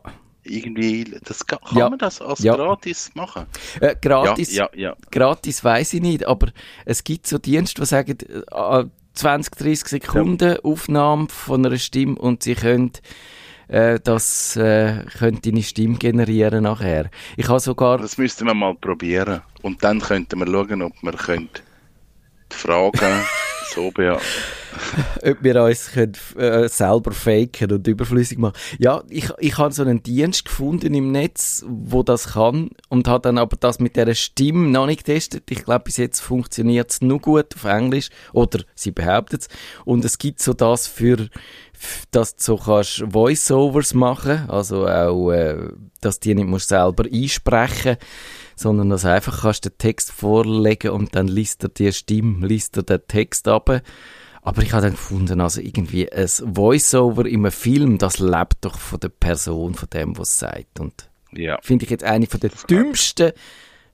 irgendwie, 0.48 1.16
das, 1.24 1.46
kann 1.46 1.58
Ja. 1.74 1.88
man 1.90 1.98
das 1.98 2.20
als 2.20 2.40
Ja. 2.40 2.54
gratis 2.54 3.10
machen? 3.14 3.46
äh, 3.80 3.94
gratis. 4.00 4.54
Ja, 4.54 4.68
ja, 4.74 4.94
gratis 5.10 5.62
weiß 5.64 5.94
ich 5.94 6.00
nicht, 6.02 6.26
aber 6.26 6.48
es 6.84 7.04
gibt 7.04 7.26
so 7.26 7.38
Dienste, 7.38 7.80
die 7.82 7.86
sagen, 7.86 8.16
äh, 8.52 8.84
20, 9.14 9.54
30 9.56 9.88
Sekunden 9.88 10.58
Aufnahme 10.62 11.28
von 11.28 11.64
einer 11.64 11.78
Stimme 11.78 12.16
und 12.16 12.42
sie 12.42 12.54
können 12.54 12.92
äh, 13.68 13.98
das 14.02 14.54
äh, 14.56 15.04
können 15.18 15.40
deine 15.42 15.62
Stimme 15.62 15.96
generieren 15.96 16.62
nachher. 16.64 17.10
Ich 17.36 17.48
habe 17.48 17.58
sogar 17.58 17.98
Das 17.98 18.16
müssten 18.16 18.46
wir 18.46 18.54
mal 18.54 18.74
probieren. 18.74 19.40
Und 19.62 19.82
dann 19.82 20.00
könnten 20.00 20.38
wir 20.38 20.46
schauen, 20.46 20.82
ob 20.82 20.92
wir 21.02 21.12
können 21.14 21.48
die 22.52 22.56
Fragen 22.56 23.24
so 23.74 23.90
beantworten. 23.90 24.24
ob 25.22 25.42
wir 25.42 25.62
uns 25.62 25.90
können, 25.92 26.14
äh, 26.36 26.68
selber 26.68 27.12
faken 27.12 27.72
und 27.72 27.86
überflüssig 27.86 28.38
machen. 28.38 28.56
Ja, 28.78 29.02
ich, 29.08 29.30
ich 29.38 29.58
habe 29.58 29.72
so 29.72 29.82
einen 29.82 30.02
Dienst 30.02 30.44
gefunden 30.44 30.94
im 30.94 31.12
Netz, 31.12 31.64
wo 31.68 32.02
das 32.02 32.32
kann 32.32 32.70
und 32.88 33.08
habe 33.08 33.22
dann 33.22 33.38
aber 33.38 33.56
das 33.56 33.78
mit 33.78 33.96
der 33.96 34.14
Stimme 34.14 34.68
noch 34.68 34.86
nicht 34.86 35.04
getestet. 35.04 35.50
Ich 35.50 35.64
glaube, 35.64 35.84
bis 35.84 35.96
jetzt 35.96 36.20
funktioniert 36.20 36.90
es 36.90 37.00
nur 37.00 37.20
gut 37.20 37.54
auf 37.54 37.64
Englisch 37.64 38.10
oder 38.32 38.60
sie 38.74 38.92
behauptet 38.92 39.42
es. 39.42 39.48
Und 39.84 40.04
es 40.04 40.18
gibt 40.18 40.40
so 40.40 40.52
das 40.52 40.86
für, 40.86 41.28
dass 42.10 42.36
du 42.36 42.42
so 42.42 42.56
kannst 42.56 43.02
Voiceovers 43.06 43.94
machen, 43.94 44.48
also 44.48 44.86
auch, 44.86 45.30
äh, 45.32 45.56
dass 46.00 46.20
die 46.20 46.34
nicht 46.34 46.48
musst 46.48 46.68
selber 46.68 47.04
einsprechen 47.04 47.96
sondern 48.56 48.88
dass 48.88 49.04
einfach 49.04 49.42
kannst 49.42 49.66
den 49.66 49.78
Text 49.78 50.10
vorlegen 50.10 50.90
und 50.90 51.14
dann 51.14 51.28
liest 51.28 51.62
er 51.62 51.68
die 51.68 51.92
Stimme, 51.92 52.46
liest 52.46 52.76
er 52.78 52.82
den 52.82 53.06
Text 53.06 53.46
ab. 53.46 53.82
Aber 54.46 54.62
ich 54.62 54.72
habe 54.72 54.82
dann 54.82 54.92
gefunden, 54.92 55.40
also 55.40 55.60
irgendwie 55.60 56.10
ein 56.12 56.28
Voiceover 56.28 57.26
in 57.26 57.40
einem 57.40 57.50
Film, 57.50 57.98
das 57.98 58.20
lebt 58.20 58.58
doch 58.60 58.78
von 58.78 59.00
der 59.00 59.08
Person, 59.08 59.74
von 59.74 59.88
dem, 59.90 60.16
was 60.16 60.28
es 60.28 60.38
sagt. 60.38 60.78
Und 60.78 61.08
Ja. 61.32 61.58
finde 61.62 61.84
ich 61.84 61.90
jetzt 61.90 62.04
eine 62.04 62.26
von 62.26 62.38
der 62.38 62.50
dümmsten 62.70 63.32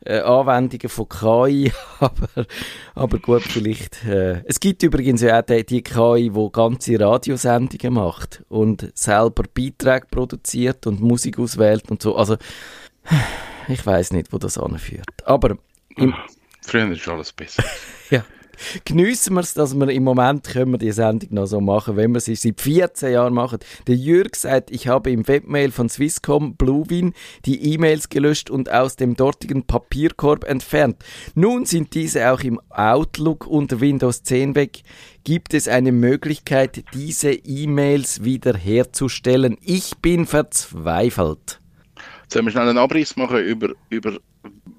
äh, 0.04 0.18
Anwendungen 0.20 0.90
von 0.90 1.08
KI, 1.08 1.72
aber, 2.00 2.46
aber 2.94 3.18
gut, 3.18 3.42
vielleicht. 3.42 4.04
Äh, 4.04 4.42
es 4.44 4.60
gibt 4.60 4.82
übrigens 4.82 5.22
ja 5.22 5.38
auch 5.40 5.42
die, 5.42 5.64
die 5.64 5.80
KI, 5.82 6.28
die 6.30 6.48
ganze 6.52 7.00
Radiosendungen 7.00 7.94
macht 7.94 8.42
und 8.50 8.90
selber 8.94 9.44
Beiträge 9.54 10.06
produziert 10.10 10.86
und 10.86 11.00
Musik 11.00 11.38
auswählt 11.38 11.90
und 11.90 12.02
so. 12.02 12.14
Also, 12.16 12.36
ich 13.68 13.86
weiß 13.86 14.12
nicht, 14.12 14.34
wo 14.34 14.38
das 14.38 14.58
anführt. 14.58 15.06
Aber 15.24 15.56
im, 15.96 16.14
Früher 16.60 16.90
ist 16.92 17.08
alles 17.08 17.32
besser. 17.32 17.64
ja. 18.10 18.22
Geniessen 18.84 19.34
wir 19.34 19.40
es, 19.40 19.54
dass 19.54 19.74
wir 19.74 19.88
im 19.88 20.04
Moment 20.04 20.44
können 20.44 20.72
wir 20.72 20.78
die 20.78 20.92
Sendung 20.92 21.28
noch 21.32 21.46
so 21.46 21.60
machen, 21.60 21.96
wenn 21.96 22.12
wir 22.12 22.20
sie 22.20 22.34
seit 22.34 22.60
14 22.60 23.12
Jahren 23.12 23.34
machen. 23.34 23.58
Der 23.86 23.96
Jürg 23.96 24.36
sagt, 24.36 24.70
ich 24.70 24.88
habe 24.88 25.10
im 25.10 25.26
Webmail 25.26 25.70
von 25.70 25.88
Swisscom 25.88 26.56
Bluewin 26.56 27.14
die 27.44 27.72
E-Mails 27.72 28.08
gelöscht 28.08 28.50
und 28.50 28.70
aus 28.70 28.96
dem 28.96 29.16
dortigen 29.16 29.64
Papierkorb 29.64 30.44
entfernt. 30.44 30.96
Nun 31.34 31.64
sind 31.64 31.94
diese 31.94 32.32
auch 32.32 32.40
im 32.40 32.60
Outlook 32.70 33.46
unter 33.46 33.80
Windows 33.80 34.22
10 34.22 34.54
weg. 34.54 34.82
Gibt 35.24 35.54
es 35.54 35.68
eine 35.68 35.92
Möglichkeit, 35.92 36.84
diese 36.94 37.32
E-Mails 37.32 38.24
wieder 38.24 38.56
herzustellen? 38.56 39.56
Ich 39.60 39.98
bin 39.98 40.26
verzweifelt. 40.26 41.60
Sollen 42.28 42.46
wir 42.46 42.52
schnell 42.52 42.68
einen 42.68 42.78
Abriss 42.78 43.16
machen 43.16 43.38
über, 43.38 43.68
über 43.90 44.18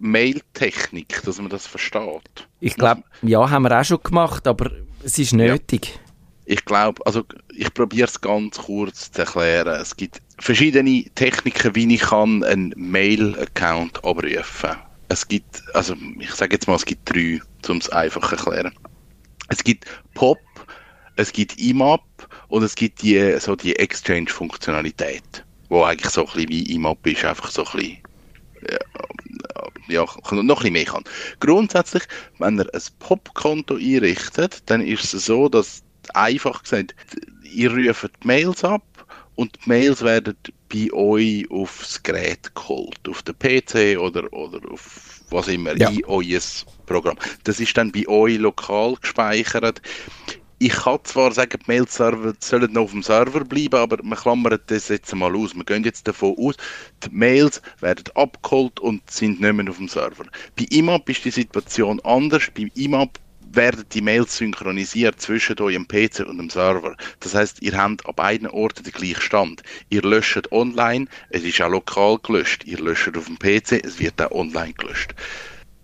Mailtechnik, 0.04 1.22
dass 1.24 1.40
man 1.40 1.50
das 1.50 1.66
versteht? 1.66 2.48
Ich 2.60 2.76
glaube, 2.76 3.04
ja, 3.22 3.50
haben 3.50 3.64
wir 3.64 3.80
auch 3.80 3.86
schon 3.86 4.04
gemacht, 4.04 4.46
aber 4.48 4.70
es 5.02 5.18
ist 5.18 5.34
nötig. 5.34 5.98
Ich 6.46 6.66
glaube, 6.66 7.02
also 7.06 7.24
ich 7.56 7.74
probiere 7.74 8.10
es 8.10 8.20
ganz 8.20 8.58
kurz 8.58 9.10
zu 9.12 9.22
erklären. 9.22 9.80
Es 9.80 9.96
gibt 9.96 10.22
verschiedene 10.40 11.06
Techniken, 11.16 11.74
wie 11.76 11.96
ich 11.96 12.02
kann 12.02 12.44
einen 12.44 12.74
Mail-Account 12.76 14.04
abrufen. 14.04 14.72
Es 15.08 15.26
gibt, 15.26 15.64
also 15.74 15.96
ich 16.20 16.32
sage 16.32 16.56
jetzt 16.56 16.68
mal, 16.68 16.76
es 16.76 16.84
gibt 16.84 17.10
drei, 17.10 17.40
um 17.70 17.78
es 17.78 17.90
einfach 17.90 18.28
zu 18.28 18.36
erklären. 18.36 18.74
Es 19.48 19.64
gibt 19.64 19.86
POP, 20.16 20.40
es 21.16 21.32
gibt 21.32 21.58
IMAP 21.58 22.02
und 22.50 22.64
es 22.64 22.76
gibt 22.76 23.04
die, 23.04 23.40
so 23.40 23.56
die 23.56 23.78
Exchange-Funktionalität, 23.78 25.46
wo 25.70 25.84
eigentlich 25.84 26.12
so 26.12 26.26
ein 26.26 26.34
bisschen 26.34 26.50
wie 26.50 26.76
IMAP 26.76 27.08
ist, 27.08 27.24
einfach 27.24 27.50
so 27.50 27.66
ein 27.66 27.72
bisschen 27.72 27.98
ja, 29.88 30.02
noch 30.04 30.32
ein 30.32 30.48
bisschen 30.48 30.74
mehr 30.74 30.86
kann. 30.86 31.04
Grundsätzlich, 31.40 32.04
wenn 32.40 32.60
ihr 32.60 32.74
ein 32.74 32.82
POP-Konto 33.00 33.76
einrichtet, 33.76 34.64
dann 34.68 34.82
ist 34.82 35.14
es 35.14 35.26
so, 35.26 35.50
dass 35.50 35.84
einfach 36.14 36.64
gesagt, 36.64 36.96
ihr 37.44 37.72
ruft 37.72 38.12
die 38.24 38.28
Mails 38.28 38.64
ab 38.64 38.84
und 39.36 39.56
die 39.56 39.70
Mails 39.70 40.02
werden 40.02 40.36
bei 40.72 40.92
euch 40.92 41.50
aufs 41.52 42.02
Gerät 42.04 42.54
geholt, 42.56 43.00
auf 43.10 43.22
den 43.24 43.38
PC 43.38 44.00
oder, 44.00 44.32
oder 44.34 44.60
auf 44.72 45.22
was 45.30 45.48
immer, 45.48 45.76
Ja. 45.78 45.90
in 45.90 46.04
euer 46.06 46.40
Programm. 46.86 47.18
Das 47.44 47.60
ist 47.60 47.76
dann 47.78 47.92
bei 47.92 48.08
euch 48.08 48.38
lokal 48.38 48.96
gespeichert. 49.02 49.82
Ich 50.66 50.72
kann 50.72 51.00
zwar 51.04 51.34
sagen, 51.34 51.60
die 51.62 51.68
Mail-Server 51.70 52.36
sollen 52.40 52.72
noch 52.72 52.84
auf 52.84 52.92
dem 52.92 53.04
Server 53.04 53.44
bleiben, 53.44 53.76
aber 53.76 53.98
wir 54.02 54.16
klammern 54.16 54.58
das 54.68 54.88
jetzt 54.88 55.14
mal 55.14 55.36
aus. 55.36 55.54
Wir 55.54 55.66
gehen 55.66 55.84
jetzt 55.84 56.08
davon 56.08 56.38
aus, 56.38 56.56
die 57.04 57.10
Mails 57.12 57.62
werden 57.82 58.06
abgeholt 58.16 58.80
und 58.80 59.02
sind 59.12 59.42
nicht 59.42 59.54
mehr 59.54 59.70
auf 59.70 59.76
dem 59.76 59.90
Server. 59.90 60.24
Bei 60.58 60.66
IMAP 60.70 61.10
ist 61.10 61.26
die 61.26 61.32
Situation 61.32 62.00
anders. 62.06 62.44
Bei 62.56 62.72
IMAP 62.76 63.20
werden 63.52 63.84
die 63.92 64.00
Mails 64.00 64.38
synchronisiert 64.38 65.20
zwischen 65.20 65.60
eurem 65.60 65.86
PC 65.86 66.22
und 66.26 66.38
dem 66.38 66.50
Server. 66.50 66.96
Das 67.20 67.36
heißt, 67.36 67.62
ihr 67.62 67.78
habt 67.78 68.06
an 68.06 68.16
beiden 68.16 68.48
Orten 68.48 68.86
den 68.86 68.94
gleichen 68.94 69.20
Stand. 69.20 69.64
Ihr 69.90 70.02
löscht 70.02 70.50
online, 70.54 71.08
es 71.30 71.44
ist 71.44 71.62
auch 71.62 71.72
lokal 71.72 72.20
gelöscht. 72.20 72.64
Ihr 72.64 72.80
löscht 72.80 73.18
auf 73.18 73.26
dem 73.26 73.38
PC, 73.38 73.84
es 73.84 74.00
wird 74.00 74.22
auch 74.22 74.32
online 74.32 74.72
gelöscht. 74.76 75.14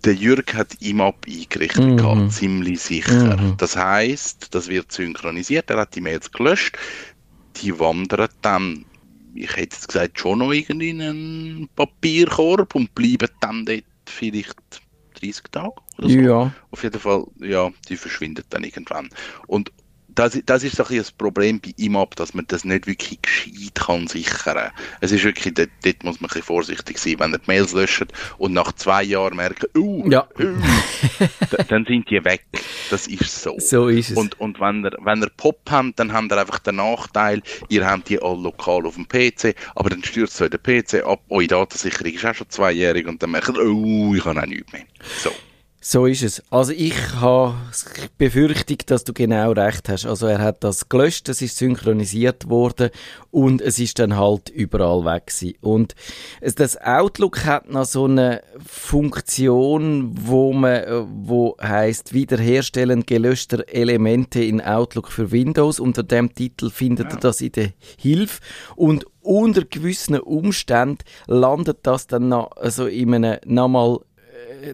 Der 0.04 0.14
Jürg 0.14 0.54
hat 0.54 0.80
IMAP 0.80 1.26
eingerichtet, 1.26 1.84
Mhm. 1.84 1.96
gehabt, 1.96 2.32
ziemlich 2.32 2.80
sicher. 2.80 3.36
Mhm. 3.36 3.56
Das 3.58 3.76
heißt, 3.76 4.54
das 4.54 4.68
wird 4.68 4.90
synchronisiert, 4.92 5.68
er 5.70 5.78
hat 5.78 5.94
die 5.94 6.00
Mails 6.00 6.30
gelöscht, 6.30 6.78
die 7.56 7.78
wandern 7.78 8.28
dann, 8.40 8.84
ich 9.34 9.50
hätte 9.50 9.76
jetzt 9.76 9.88
gesagt, 9.88 10.18
schon 10.18 10.38
noch 10.38 10.52
irgendwie 10.52 10.90
in 10.90 11.02
einen 11.02 11.68
Papierkorb 11.76 12.74
und 12.74 12.94
bleiben 12.94 13.28
dann 13.40 13.66
dort 13.66 13.84
vielleicht 14.06 14.56
30 15.20 15.44
Tage 15.52 15.74
oder 15.98 16.08
so. 16.08 16.18
Ja. 16.18 16.52
Auf 16.70 16.82
jeden 16.82 16.98
Fall, 16.98 17.26
ja, 17.40 17.70
die 17.88 17.96
verschwindet 17.96 18.46
dann 18.50 18.64
irgendwann. 18.64 19.10
Und 19.46 19.70
das, 20.14 20.38
das 20.44 20.64
ist 20.64 20.76
so 20.76 20.82
ein 20.82 20.88
bisschen 20.88 21.02
das 21.02 21.12
Problem 21.12 21.60
bei 21.60 21.72
IMAP, 21.76 22.16
dass 22.16 22.34
man 22.34 22.46
das 22.48 22.64
nicht 22.64 22.86
wirklich 22.86 23.20
gescheit 23.22 23.74
kann 23.74 24.06
sichern. 24.06 24.70
Es 25.00 25.12
ist 25.12 25.24
wirklich, 25.24 25.54
dort, 25.54 25.70
dort 25.84 26.04
muss 26.04 26.20
man 26.20 26.30
ein 26.30 26.42
vorsichtig 26.42 26.98
sein. 26.98 27.16
Wenn 27.18 27.32
ihr 27.32 27.38
die 27.38 27.46
Mails 27.46 27.72
löscht 27.72 28.06
und 28.38 28.52
nach 28.52 28.72
zwei 28.72 29.02
Jahren 29.02 29.36
merkt, 29.36 29.66
uh, 29.76 30.08
Ja. 30.10 30.26
uh, 30.38 31.56
dann 31.68 31.84
sind 31.84 32.10
die 32.10 32.24
weg. 32.24 32.44
Das 32.90 33.06
ist 33.06 33.42
so. 33.42 33.56
So 33.58 33.88
ist 33.88 34.10
es. 34.10 34.16
Und, 34.16 34.38
und 34.40 34.60
wenn 34.60 34.84
ihr, 34.84 34.92
wenn 35.02 35.22
ihr 35.22 35.30
Pop 35.36 35.60
habt, 35.70 35.98
dann 35.98 36.12
habt 36.12 36.32
ihr 36.32 36.38
einfach 36.38 36.58
den 36.58 36.76
Nachteil, 36.76 37.42
ihr 37.68 37.86
habt 37.86 38.08
die 38.08 38.20
alle 38.20 38.40
lokal 38.40 38.86
auf 38.86 38.94
dem 38.94 39.06
PC, 39.06 39.54
aber 39.74 39.90
dann 39.90 40.02
stürzt 40.02 40.40
euch 40.42 40.50
der 40.50 40.58
PC 40.58 41.04
ab, 41.06 41.20
eure 41.28 41.46
Datensicherung 41.46 42.12
ist 42.12 42.24
auch 42.24 42.34
schon 42.34 42.50
zweijährig 42.50 43.06
und 43.06 43.22
dann 43.22 43.30
merkt 43.30 43.48
ihr, 43.48 43.64
oh, 43.64 44.14
ich 44.14 44.24
habe 44.24 44.40
auch 44.40 44.46
nichts 44.46 44.72
mehr. 44.72 44.84
So. 45.18 45.30
So 45.82 46.04
ist 46.04 46.22
es. 46.22 46.42
Also 46.50 46.72
ich 46.72 46.94
habe 47.14 47.54
die 47.96 48.08
Befürchtung, 48.18 48.76
dass 48.84 49.02
du 49.04 49.14
genau 49.14 49.52
recht 49.52 49.88
hast. 49.88 50.04
Also 50.04 50.26
er 50.26 50.38
hat 50.38 50.62
das 50.62 50.90
gelöscht, 50.90 51.30
es 51.30 51.40
ist 51.40 51.56
synchronisiert 51.56 52.50
worden 52.50 52.90
und 53.30 53.62
es 53.62 53.78
ist 53.78 53.98
dann 53.98 54.14
halt 54.14 54.50
überall 54.50 55.06
weg 55.06 55.28
gewesen. 55.28 55.56
Und 55.62 55.94
das 56.42 56.76
Outlook 56.76 57.46
hat 57.46 57.70
noch 57.70 57.86
so 57.86 58.04
eine 58.04 58.42
Funktion, 58.62 60.10
wo 60.20 60.52
man, 60.52 60.82
äh, 60.82 61.02
wo 61.06 61.56
heißt 61.62 62.12
Wiederherstellen 62.12 63.06
gelöschter 63.06 63.64
Elemente 63.66 64.44
in 64.44 64.60
Outlook 64.60 65.10
für 65.10 65.32
Windows. 65.32 65.80
Unter 65.80 66.02
dem 66.02 66.34
Titel 66.34 66.68
findet 66.68 67.10
ihr 67.10 67.20
das 67.20 67.40
in 67.40 67.52
der 67.52 67.72
Hilfe 67.96 68.42
und 68.76 69.06
unter 69.22 69.64
gewissen 69.64 70.18
Umständen 70.18 71.04
landet 71.26 71.78
das 71.82 72.06
dann 72.06 72.28
noch, 72.28 72.52
also 72.56 72.86
in 72.86 73.14
einem 73.14 73.38
nochmal 73.44 74.00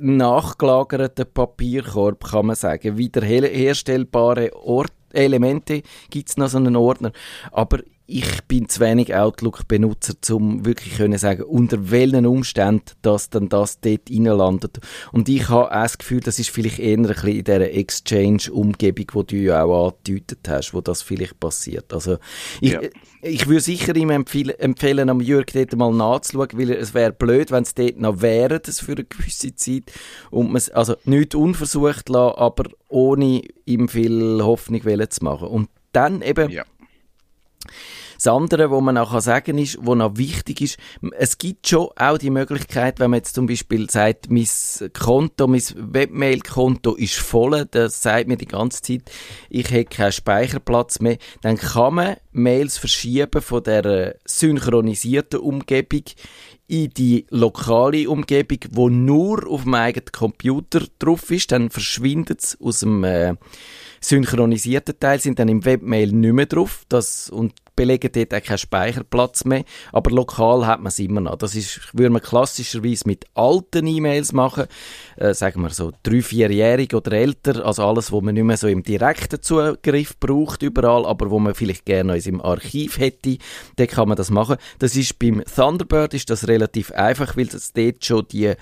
nachgelagerten 0.00 1.26
Papierkorb, 1.32 2.24
kann 2.24 2.46
man 2.46 2.56
sagen. 2.56 2.96
Wiederherstellbare 2.96 4.54
Ort 4.54 4.92
Elemente 5.12 5.82
gibt 6.10 6.28
es 6.28 6.36
noch 6.36 6.48
so 6.48 6.58
einen 6.58 6.76
Ordner. 6.76 7.12
Aber 7.52 7.78
ich 8.08 8.42
bin 8.44 8.68
zu 8.68 8.80
wenig 8.80 9.14
Outlook-Benutzer, 9.14 10.14
um 10.34 10.64
wirklich 10.64 10.96
können 10.96 11.18
sagen, 11.18 11.42
unter 11.42 11.90
welchen 11.90 12.24
Umständen 12.26 12.84
das 13.02 13.30
dann 13.30 13.48
das 13.48 13.80
dort 13.80 14.08
reinlandet. 14.10 14.78
Und 15.10 15.28
ich 15.28 15.48
habe 15.48 15.70
auch 15.70 15.82
das 15.82 15.98
Gefühl, 15.98 16.20
das 16.20 16.38
ist 16.38 16.50
vielleicht 16.50 16.78
eher 16.78 16.98
ein 16.98 17.02
bisschen 17.02 17.28
in 17.28 17.44
dieser 17.44 17.72
Exchange-Umgebung, 17.72 19.06
wo 19.12 19.22
du 19.24 19.36
ja 19.36 19.64
auch 19.64 19.88
angedeutet 19.88 20.38
hast, 20.48 20.72
wo 20.72 20.80
das 20.80 21.02
vielleicht 21.02 21.40
passiert. 21.40 21.92
Also 21.92 22.18
ich, 22.60 22.72
Ja. 22.72 22.80
ich 23.22 23.48
würde 23.48 23.60
sicher 23.60 23.96
ihm 23.96 24.10
empfehlen, 24.10 24.58
empfehlen, 24.58 25.10
am 25.10 25.20
Jürg 25.20 25.52
dort 25.52 25.74
mal 25.74 25.92
nachzuschauen, 25.92 26.48
weil 26.54 26.70
es 26.70 26.94
wäre 26.94 27.12
blöd, 27.12 27.50
wenn 27.50 27.64
es 27.64 27.74
dort 27.74 27.98
noch 27.98 28.20
wäre, 28.22 28.60
das 28.60 28.80
für 28.80 28.92
eine 28.92 29.04
gewisse 29.04 29.54
Zeit. 29.56 29.92
Und 30.30 30.46
man 30.48 30.56
es, 30.56 30.70
also 30.70 30.94
nicht 31.04 31.34
unversucht 31.34 32.08
lassen, 32.08 32.38
aber 32.38 32.64
ohne 32.88 33.42
ihm 33.64 33.88
viel 33.88 34.40
Hoffnung 34.42 34.82
zu 35.10 35.24
machen. 35.24 35.48
Und 35.48 35.68
dann 35.92 36.22
eben, 36.22 36.50
Ja. 36.50 36.64
Das 38.16 38.26
andere, 38.26 38.70
was 38.70 38.82
man 38.82 38.98
auch 38.98 39.10
kann 39.10 39.20
sagen 39.20 39.58
ist, 39.58 39.78
was 39.80 39.96
noch 39.96 40.16
wichtig 40.16 40.60
ist, 40.60 40.78
es 41.18 41.38
gibt 41.38 41.68
schon 41.68 41.88
auch 41.96 42.18
die 42.18 42.30
Möglichkeit, 42.30 42.98
wenn 42.98 43.10
man 43.10 43.18
jetzt 43.18 43.34
zum 43.34 43.46
Beispiel 43.46 43.90
sagt, 43.90 44.30
mein 44.30 44.48
Konto, 44.92 45.46
mein 45.46 45.62
Webmail-Konto 45.74 46.94
ist 46.94 47.16
voll, 47.16 47.66
das 47.70 48.02
sagt 48.02 48.28
mir 48.28 48.36
die 48.36 48.46
ganze 48.46 48.82
Zeit, 48.82 49.02
ich 49.50 49.70
habe 49.70 49.84
keinen 49.84 50.12
Speicherplatz 50.12 51.00
mehr, 51.00 51.18
dann 51.42 51.56
kann 51.56 51.94
man 51.94 52.16
Mails 52.32 52.78
verschieben 52.78 53.40
von 53.40 53.62
der 53.62 54.16
synchronisierten 54.24 55.40
Umgebung 55.40 56.04
in 56.68 56.90
die 56.90 57.26
lokale 57.30 58.08
Umgebung, 58.08 58.58
wo 58.70 58.88
nur 58.88 59.46
auf 59.46 59.62
dem 59.62 59.74
eigenen 59.74 60.10
Computer 60.12 60.82
drauf 60.98 61.30
ist, 61.30 61.52
dann 61.52 61.70
verschwindet 61.70 62.42
es 62.42 62.60
aus 62.60 62.80
dem 62.80 63.04
äh, 63.04 63.34
synchronisierten 64.00 64.98
Teil, 64.98 65.20
sind 65.20 65.38
dann 65.38 65.48
im 65.48 65.64
Webmail 65.64 66.12
nicht 66.12 66.32
mehr 66.32 66.46
drauf. 66.46 66.84
Das, 66.88 67.30
und 67.30 67.54
belegen 67.76 68.10
dort 68.12 68.34
auch 68.34 68.42
keinen 68.42 68.58
Speicherplatz 68.58 69.44
mehr, 69.44 69.64
aber 69.92 70.10
lokal 70.10 70.66
hat 70.66 70.80
man 70.80 70.88
es 70.88 70.98
immer 70.98 71.20
noch. 71.20 71.36
Das 71.36 71.54
würde 71.92 72.10
man 72.10 72.22
klassischerweise 72.22 73.02
mit 73.06 73.26
alten 73.34 73.86
E-Mails 73.86 74.32
machen, 74.32 74.64
äh, 75.16 75.34
sagen 75.34 75.60
wir 75.60 75.70
so 75.70 75.92
drei, 76.02 76.22
vierjährig 76.22 76.94
oder 76.94 77.12
älter, 77.12 77.64
also 77.64 77.84
alles, 77.84 78.10
wo 78.10 78.20
man 78.22 78.34
nicht 78.34 78.44
mehr 78.44 78.56
so 78.56 78.66
im 78.66 78.82
direkten 78.82 79.42
Zugriff 79.42 80.18
braucht 80.18 80.62
überall, 80.62 81.04
aber 81.04 81.30
wo 81.30 81.38
man 81.38 81.54
vielleicht 81.54 81.84
gerne 81.84 82.16
noch 82.16 82.26
im 82.26 82.40
Archiv 82.40 82.98
hätte, 82.98 83.36
dann 83.76 83.86
kann 83.86 84.08
man 84.08 84.16
das 84.16 84.30
machen. 84.30 84.56
Das 84.78 84.96
ist 84.96 85.18
beim 85.18 85.44
Thunderbird 85.44 86.14
ist 86.14 86.30
das 86.30 86.48
relativ 86.48 86.55
einfach, 86.94 87.36
weil 87.36 87.46
es 87.46 87.72
dort 87.72 88.04
schon 88.04 88.26
die 88.30 88.52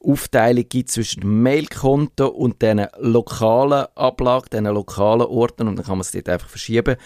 Aufteilung 0.00 0.64
gibt 0.68 0.90
zwischen 0.90 1.42
Mailkonto 1.42 2.28
und 2.28 2.62
diesen 2.62 2.86
lokalen 2.98 3.86
Ablagen, 3.94 4.48
diesen 4.52 4.66
lokalen 4.66 5.26
Orten 5.26 5.68
und 5.68 5.76
dann 5.76 5.84
kann 5.84 5.96
man 5.96 6.02
es 6.02 6.12
dort 6.12 6.28
einfach 6.28 6.48
verschieben. 6.48 6.96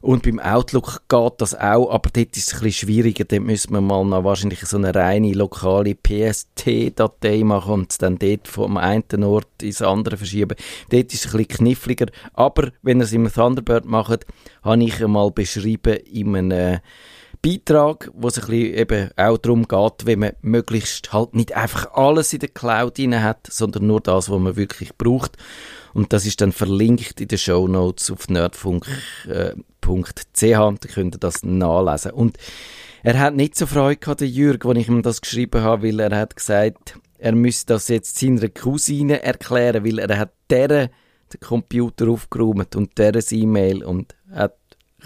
Und 0.00 0.22
beim 0.22 0.38
Outlook 0.38 1.02
geht 1.08 1.32
das 1.38 1.54
auch, 1.54 1.90
aber 1.90 2.10
dort 2.12 2.36
ist 2.36 2.48
es 2.48 2.54
ein 2.54 2.60
bisschen 2.60 2.88
schwieriger. 2.88 3.24
Dort 3.24 3.42
müssen 3.42 3.72
wir 3.72 3.80
mal 3.80 4.04
noch 4.04 4.24
wahrscheinlich 4.24 4.60
so 4.60 4.76
eine 4.76 4.94
reine 4.94 5.32
lokale 5.32 5.96
PST-Datei 5.96 7.42
machen 7.42 7.72
und 7.72 8.02
dann 8.02 8.18
dort 8.18 8.46
vom 8.46 8.76
einen 8.76 9.24
Ort 9.24 9.62
ins 9.62 9.82
andere 9.82 10.16
verschieben. 10.16 10.56
Dort 10.90 11.12
ist 11.12 11.24
es 11.24 11.34
ein 11.34 11.38
bisschen 11.38 11.64
kniffliger. 11.64 12.06
Aber 12.34 12.70
wenn 12.82 13.00
ihr 13.00 13.04
es 13.04 13.12
im 13.12 13.32
Thunderbird 13.32 13.86
macht, 13.86 14.26
habe 14.62 14.84
ich 14.84 15.02
einmal 15.02 15.30
beschrieben 15.30 15.96
in 15.96 16.36
einem 16.36 16.78
Beitrag, 17.46 18.10
wo 18.12 18.26
es 18.26 18.38
ein 18.38 18.46
bisschen 18.46 18.74
eben 18.74 19.10
auch 19.16 19.38
darum 19.38 19.68
geht, 19.68 20.04
wenn 20.04 20.18
man 20.18 20.32
möglichst 20.42 21.12
halt 21.12 21.36
nicht 21.36 21.54
einfach 21.54 21.92
alles 21.92 22.32
in 22.32 22.40
der 22.40 22.48
Cloud 22.48 22.98
drin 22.98 23.22
hat, 23.22 23.46
sondern 23.48 23.86
nur 23.86 24.00
das, 24.00 24.28
was 24.28 24.40
man 24.40 24.56
wirklich 24.56 24.96
braucht. 24.96 25.36
Und 25.94 26.12
das 26.12 26.26
ist 26.26 26.40
dann 26.40 26.50
verlinkt 26.50 27.20
in 27.20 27.28
den 27.28 27.38
Show 27.38 27.68
Notes 27.68 28.10
auf 28.10 28.28
nerdfunk.ch. 28.28 29.28
Äh, 29.28 30.56
da 30.56 30.74
könnt 30.92 31.14
ihr 31.14 31.20
das 31.20 31.44
nachlesen. 31.44 32.10
Und 32.10 32.36
er 33.04 33.16
hat 33.20 33.36
nicht 33.36 33.54
so 33.54 33.66
Freude 33.66 33.98
gehabt, 33.98 34.22
der 34.22 34.28
Jürg, 34.28 34.66
als 34.66 34.78
ich 34.78 34.88
ihm 34.88 35.02
das 35.02 35.20
geschrieben 35.20 35.62
habe, 35.62 35.86
weil 35.86 36.00
er 36.00 36.18
hat 36.18 36.34
gesagt, 36.34 36.98
er 37.18 37.36
müsse 37.36 37.66
das 37.66 37.86
jetzt 37.86 38.18
seiner 38.18 38.48
Cousine 38.48 39.22
erklären, 39.22 39.84
weil 39.84 40.00
er 40.00 40.18
hat 40.18 40.32
deren 40.50 40.88
den 41.32 41.40
Computer 41.40 42.08
aufgeräumt 42.08 42.74
und 42.74 42.98
deren 42.98 43.22
E-Mail 43.30 43.84
und 43.84 44.16
hat 44.32 44.56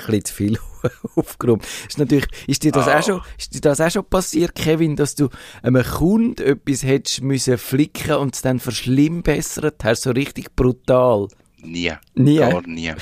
bisschen 0.07 0.25
zu 0.25 0.35
viel 0.35 0.59
aufgeräumt. 1.17 1.67
Ist 1.89 1.99
natürlich, 1.99 2.27
ist 2.47 2.63
dir 2.63 2.73
das 2.73 2.87
oh. 2.87 2.91
auch 2.91 3.03
schon, 3.03 3.21
ist 3.39 3.55
dir 3.55 3.61
das 3.61 3.81
auch 3.81 3.91
schon 3.91 4.05
passiert, 4.05 4.55
Kevin, 4.55 4.97
dass 4.97 5.15
du 5.15 5.29
einem 5.63 5.85
Kunden 5.85 6.43
etwas 6.43 6.83
hättest 6.83 7.23
müssen 7.23 7.59
flicken 7.59 8.15
und 8.17 8.35
es 8.35 8.43
dann 8.43 8.61
verschlimmbessert 8.61 9.85
hast, 9.85 10.03
so 10.03 10.11
richtig 10.11 10.55
brutal? 10.57 11.29
Nie. 11.63 11.93
Nie? 12.15 12.39
Gar 12.39 12.67
nie. 12.67 12.95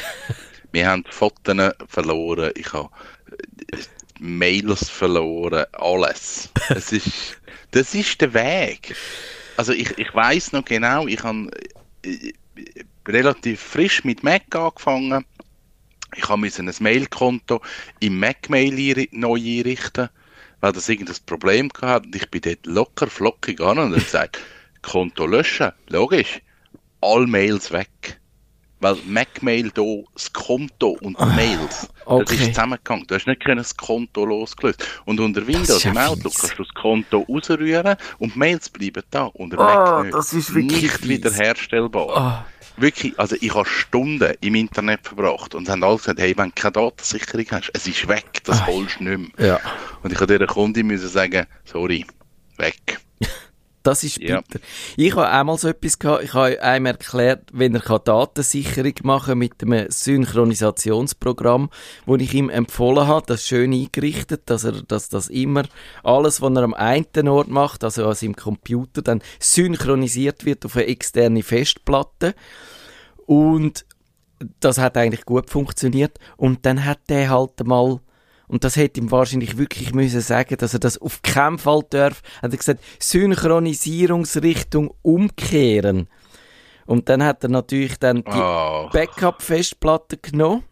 Wir 0.73 0.89
haben 0.89 1.05
Fotos 1.09 1.57
verloren, 1.87 2.53
ich 2.55 2.73
habe 2.73 2.91
äh, 3.73 3.77
Mails 4.21 4.89
verloren, 4.89 5.65
alles. 5.73 6.51
Es 6.69 6.93
ist, 6.93 7.39
das 7.71 7.95
ist 7.95 8.21
der 8.21 8.35
Weg. 8.35 8.95
Also 9.57 9.73
ich, 9.73 9.97
ich 9.99 10.15
weiß 10.15 10.53
noch 10.53 10.65
genau, 10.65 11.07
ich 11.07 11.23
habe 11.23 11.51
äh, 12.05 12.33
relativ 13.07 13.61
frisch 13.61 14.05
mit 14.05 14.23
Mac 14.23 14.55
angefangen 14.55 15.25
ich 16.17 16.29
habe 16.29 16.47
ein 16.47 16.75
Mailkonto 16.81 17.61
im 18.01 18.19
MacMail 18.19 19.09
neu 19.13 19.39
einrichten, 19.39 20.09
weil 20.61 20.73
das 20.73 20.89
irgendein 20.89 21.17
Problem 21.27 21.69
gehabt 21.69 22.07
und 22.07 22.17
ich 22.17 22.31
bin 22.31 22.41
dort 22.41 22.67
locker 22.67 23.07
flockig 23.07 23.61
an 23.61 23.79
und 23.79 23.93
habe 23.93 24.03
gesagt, 24.03 24.39
Konto 24.83 25.27
löschen, 25.27 25.73
logisch, 25.89 26.41
all 27.01 27.27
Mails 27.27 27.71
weg. 27.73 28.21
Weil 28.81 28.97
MacMail 29.07 29.73
hier 29.75 30.05
das 30.15 30.33
Konto 30.33 30.97
und 31.01 31.19
die 31.19 31.25
Mails, 31.25 31.89
okay. 32.05 32.25
das 32.25 32.35
ist 32.35 32.47
zusammengegangen. 32.55 33.09
Du 33.09 33.17
hast 33.17 33.27
nicht 33.27 33.43
das 33.45 33.77
Konto 33.77 34.25
losgelöst. 34.25 34.87
Und 35.05 35.19
unter 35.19 35.45
Windows 35.45 35.85
im 35.85 35.97
Outlook 35.97 36.33
kannst 36.37 36.61
du 36.61 36.63
das 36.63 36.73
Konto 36.75 37.27
rausrühren 37.29 37.97
und 38.19 38.37
die 38.37 38.39
Mails 38.39 38.69
bleiben 38.71 39.03
da. 39.11 39.25
Unter 39.25 39.59
oh, 39.59 40.05
Mac 40.05 40.13
das 40.13 40.33
ist 40.33 40.55
wirklich 40.55 40.83
nicht 40.83 41.09
wiederherstellbar. 41.09 42.45
Oh 42.47 42.58
wirklich, 42.81 43.19
also 43.19 43.37
ich 43.41 43.55
habe 43.55 43.69
Stunden 43.69 44.35
im 44.41 44.55
Internet 44.55 45.01
verbracht 45.03 45.55
und 45.55 45.69
haben 45.69 45.83
alle 45.85 45.97
gesagt, 45.97 46.21
hey, 46.21 46.35
wenn 46.37 46.49
du 46.49 46.55
keine 46.55 46.73
Datensicherung 46.73 47.47
hast, 47.51 47.71
es 47.75 47.87
ist 47.87 48.09
weg, 48.09 48.43
das 48.45 48.67
holst 48.67 49.01
du 49.01 49.05
nicht 49.05 49.37
mehr. 49.37 49.47
Ja. 49.47 49.61
Und 50.03 50.13
ich 50.13 50.21
habe 50.21 50.33
dieser 50.33 50.47
Kundin 50.47 50.87
müssen 50.87 51.09
sagen, 51.09 51.47
sorry, 51.65 52.07
weg. 52.57 53.01
Das 53.89 54.05
ist 54.05 54.19
bitter. 54.19 54.35
Ja. 54.35 54.43
Ich 54.99 55.13
habe 55.13 55.31
einmal 55.31 55.57
so 55.57 55.69
etwas 55.69 55.99
gehabt, 55.99 56.23
ich 56.23 56.35
habe 56.35 56.63
einem 56.63 56.85
erklärt, 56.85 57.49
wenn 57.55 57.75
er 57.75 57.99
Datensicherung 57.99 58.93
machen 59.05 59.29
kann 59.31 59.39
mit 59.39 59.63
einem 59.63 59.91
Synchronisationsprogramm, 59.91 61.71
wo 62.05 62.17
ich 62.17 62.35
ihm 62.35 62.51
empfohlen 62.51 63.07
habe, 63.07 63.25
das 63.27 63.47
schön 63.47 63.73
eingerichtet, 63.73 64.43
dass 64.51 64.65
er, 64.65 64.83
dass 64.83 65.09
das 65.09 65.29
immer 65.29 65.63
alles, 66.05 66.43
was 66.43 66.55
er 66.55 66.65
am 66.65 66.75
einen 66.75 67.29
Ort 67.29 67.49
macht, 67.49 67.83
also 67.83 68.07
an 68.07 68.15
seinem 68.15 68.37
Computer, 68.37 69.01
dann 69.01 69.23
synchronisiert 69.41 70.45
wird 70.45 70.67
auf 70.67 70.77
eine 70.77 70.85
externe 70.85 71.43
Festplatte. 71.43 72.35
Und 73.25 73.87
das 74.61 74.77
hat 74.77 74.99
eigentlich 74.99 75.25
gut 75.25 75.49
funktioniert. 75.49 76.19
Und 76.37 76.67
dann 76.67 76.85
hat 76.85 77.09
der 77.09 77.31
halt 77.31 77.67
mal 77.67 78.01
und 78.49 78.65
das 78.65 78.77
hätte 78.77 79.01
ihm 79.01 79.11
wahrscheinlich 79.11 79.59
wirklich 79.59 79.95
müssen 79.95 80.21
sagen, 80.21 80.57
dass 80.57 80.73
er 80.73 80.81
das 80.81 80.99
auf 80.99 81.23
keinen 81.23 81.59
Fall 81.59 81.83
darf. 81.91 82.23
Hat 82.43 82.53
er 82.53 82.57
gesagt, 82.57 82.83
Synchronisierungsrichtung 82.99 84.93
umkehren. 85.03 86.09
Und 86.87 87.11
dann 87.11 87.23
hat 87.23 87.45
er 87.45 87.51
natürlich 87.51 87.99
dann 87.99 88.25
die 88.25 88.31
oh. 88.33 88.89
Backup-Festplatte 88.91 90.17
genommen. 90.17 90.65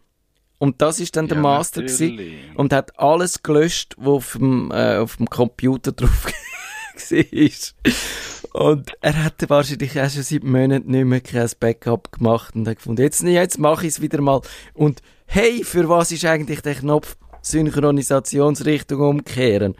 Und 0.57 0.81
das 0.81 0.99
ist 0.99 1.15
dann 1.15 1.27
der 1.27 1.37
Master 1.37 1.83
gewesen, 1.83 2.19
und 2.55 2.73
hat 2.73 2.99
alles 2.99 3.43
gelöscht, 3.43 3.93
was 3.99 4.07
auf 4.07 4.31
dem, 4.39 4.71
äh, 4.71 4.97
auf 4.97 5.17
dem 5.17 5.29
Computer 5.29 5.91
drauf 5.91 6.25
war. 6.95 8.53
Und 8.53 8.91
er 9.01 9.23
hatte 9.23 9.51
wahrscheinlich 9.51 10.01
auch 10.01 10.09
schon 10.09 10.23
seit 10.23 10.43
Monaten 10.43 10.89
nicht 10.89 11.05
mehr 11.05 11.21
kein 11.21 11.47
Backup 11.59 12.11
gemacht 12.11 12.55
und 12.55 12.67
hat 12.67 12.77
gefunden, 12.77 13.03
jetzt, 13.03 13.21
jetzt 13.21 13.59
mache 13.59 13.85
ich 13.85 13.93
es 13.93 14.01
wieder 14.01 14.19
mal. 14.19 14.41
Und 14.73 15.03
hey, 15.27 15.63
für 15.63 15.87
was 15.89 16.11
ist 16.11 16.25
eigentlich 16.25 16.61
der 16.61 16.73
Knopf 16.73 17.17
Synchronisationsrichtung 17.49 19.01
umkehren. 19.01 19.75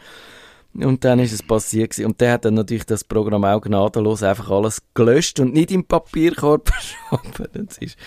Und 0.74 1.04
dann 1.06 1.18
ist 1.20 1.32
es 1.32 1.42
passiert 1.42 1.92
gewesen. 1.92 2.06
Und 2.06 2.22
der 2.22 2.34
hat 2.34 2.46
dann 2.46 2.54
natürlich 2.54 2.86
das 2.86 3.04
Programm 3.04 3.44
auch 3.46 3.62
gnadenlos 3.62 4.22
einfach 4.22 4.52
alles 4.52 4.82
gelöscht 4.94 5.40
und 5.40 5.54
nicht 5.54 5.72
im 5.72 5.84
Papierkorb 5.84 6.70
verschoben. 7.10 7.68
ist 7.80 7.98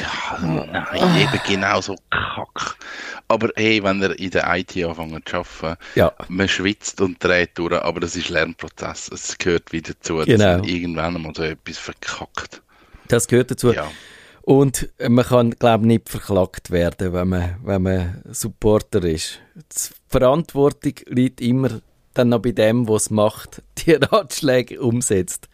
ja, 0.00 0.38
nein, 0.40 1.20
eben 1.20 1.40
genau 1.46 1.80
so 1.80 1.96
kack. 2.10 2.76
Aber 3.26 3.48
hey, 3.56 3.82
wenn 3.82 4.02
er 4.02 4.16
in 4.18 4.30
der 4.30 4.46
IT 4.54 4.76
anfängt 4.84 5.28
zu 5.28 5.36
arbeiten, 5.36 5.80
ja. 5.96 6.12
man 6.28 6.48
schwitzt 6.48 7.00
und 7.00 7.22
dreht 7.22 7.58
durch, 7.58 7.72
aber 7.72 7.98
das 7.98 8.14
ist 8.14 8.28
Lernprozess. 8.28 9.10
Es 9.12 9.36
gehört 9.38 9.72
wieder 9.72 9.94
dazu, 9.94 10.16
genau. 10.18 10.26
dass 10.26 10.38
man 10.38 10.64
irgendwann 10.64 11.20
mal 11.20 11.32
so 11.34 11.42
etwas 11.42 11.78
verkackt. 11.78 12.62
Das 13.08 13.26
gehört 13.26 13.50
dazu. 13.50 13.72
Ja. 13.72 13.90
Und 14.42 14.88
man 14.98 15.24
kann, 15.24 15.50
glaube 15.52 15.84
ich, 15.84 15.88
nicht 15.88 16.08
verklagt 16.08 16.70
werden, 16.70 17.12
wenn 17.12 17.28
man, 17.28 17.56
wenn 17.62 17.82
man 17.82 18.22
Supporter 18.30 19.04
ist. 19.04 19.40
Die 19.54 19.94
Verantwortung 20.08 20.94
liegt 21.06 21.40
immer 21.40 21.80
dann 22.14 22.30
noch 22.30 22.40
bei 22.40 22.52
dem, 22.52 22.88
was 22.88 23.10
macht, 23.10 23.62
die 23.78 23.92
Ratschläge 23.92 24.80
umsetzt. 24.80 25.48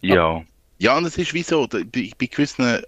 ja. 0.00 0.42
Ja, 0.82 0.96
und 0.96 1.04
es 1.04 1.18
ist 1.18 1.34
wie 1.34 1.42
so, 1.42 1.68
bei, 1.68 1.84
bei 1.84 2.26
gewissen 2.26 2.64
äh, 2.64 2.82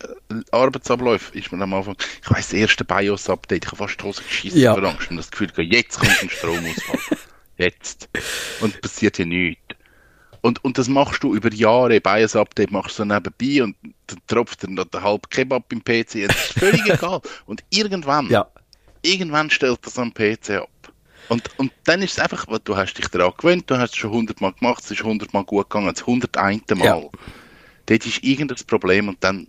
Arbeitsabläufen 0.51 1.39
ist 1.39 1.53
man 1.53 1.61
am 1.61 1.75
Anfang, 1.75 1.95
ich 2.23 2.31
weiss, 2.31 2.49
das 2.49 2.55
erste 2.55 2.87
BIOS-Update, 2.87 3.67
ich 3.67 3.71
habe 3.71 3.77
fast 3.77 4.01
die 4.01 4.05
Hose 4.05 4.23
geschissen 4.23 4.61
ja. 4.63 4.73
vor 4.73 4.83
Angst 4.83 5.11
und 5.11 5.19
das 5.19 5.31
Gefühl, 5.31 5.51
jetzt 5.59 6.01
kommt 6.01 6.23
ein 6.23 6.31
Stromausfall. 6.31 7.19
jetzt. 7.59 8.09
Und 8.63 8.81
passiert 8.81 9.19
ja 9.19 9.27
nichts. 9.27 9.72
Und, 10.43 10.65
und 10.65 10.77
das 10.77 10.89
machst 10.89 11.23
du 11.23 11.35
über 11.35 11.53
Jahre. 11.53 12.01
Bei 12.01 12.13
einem 12.13 12.29
Update 12.35 12.73
machst 12.73 12.99
du 12.99 13.05
nebenbei 13.05 13.63
und 13.63 13.77
dann 14.09 14.19
tropft 14.27 14.65
dann 14.65 14.75
noch 14.75 14.87
der 14.87 15.03
halbe 15.03 15.29
Kebab 15.29 15.73
im 15.73 15.83
PC. 15.83 16.17
Es 16.17 16.35
ist 16.35 16.59
völlig 16.59 16.85
egal. 16.87 17.21
Und 17.47 17.63
irgendwann, 17.71 18.29
ja. 18.29 18.49
irgendwann 19.03 19.51
stellt 19.51 19.87
das 19.87 19.99
am 19.99 20.13
PC 20.13 20.51
ab. 20.51 20.69
Und, 21.29 21.49
und 21.59 21.73
dann 21.85 22.03
ist 22.03 22.13
es 22.13 22.19
einfach, 22.19 22.47
du 22.59 22.77
hast 22.77 22.95
dich 22.95 23.07
daran 23.09 23.33
gewöhnt, 23.39 23.71
du 23.71 23.79
hast 23.79 23.91
es 23.91 23.97
schon 23.97 24.11
hundertmal 24.11 24.53
gemacht, 24.53 24.83
es 24.85 24.91
ist 24.91 25.05
hundertmal 25.05 25.45
gut 25.45 25.71
gegangen, 25.71 25.95
das 25.95 26.05
hunderteinte 26.05 26.75
Mal. 26.75 26.85
Ja. 26.85 27.03
Dort 27.87 28.07
ist 28.07 28.23
irgendein 28.25 28.67
Problem 28.67 29.09
und 29.09 29.23
dann 29.23 29.47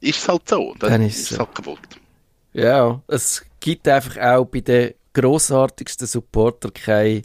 ist 0.00 0.18
es 0.18 0.28
halt 0.28 0.48
so. 0.48 0.74
Dann, 0.78 0.90
dann 0.90 1.02
ist 1.02 1.20
es 1.20 1.28
so. 1.28 1.38
halt 1.38 1.54
kaputt. 1.54 1.78
Ja, 2.54 3.00
es 3.06 3.44
gibt 3.60 3.86
einfach 3.86 4.16
auch 4.18 4.46
bei 4.46 4.60
den 4.60 4.94
grossartigsten 5.12 6.06
Supporter 6.06 6.70
keine 6.70 7.22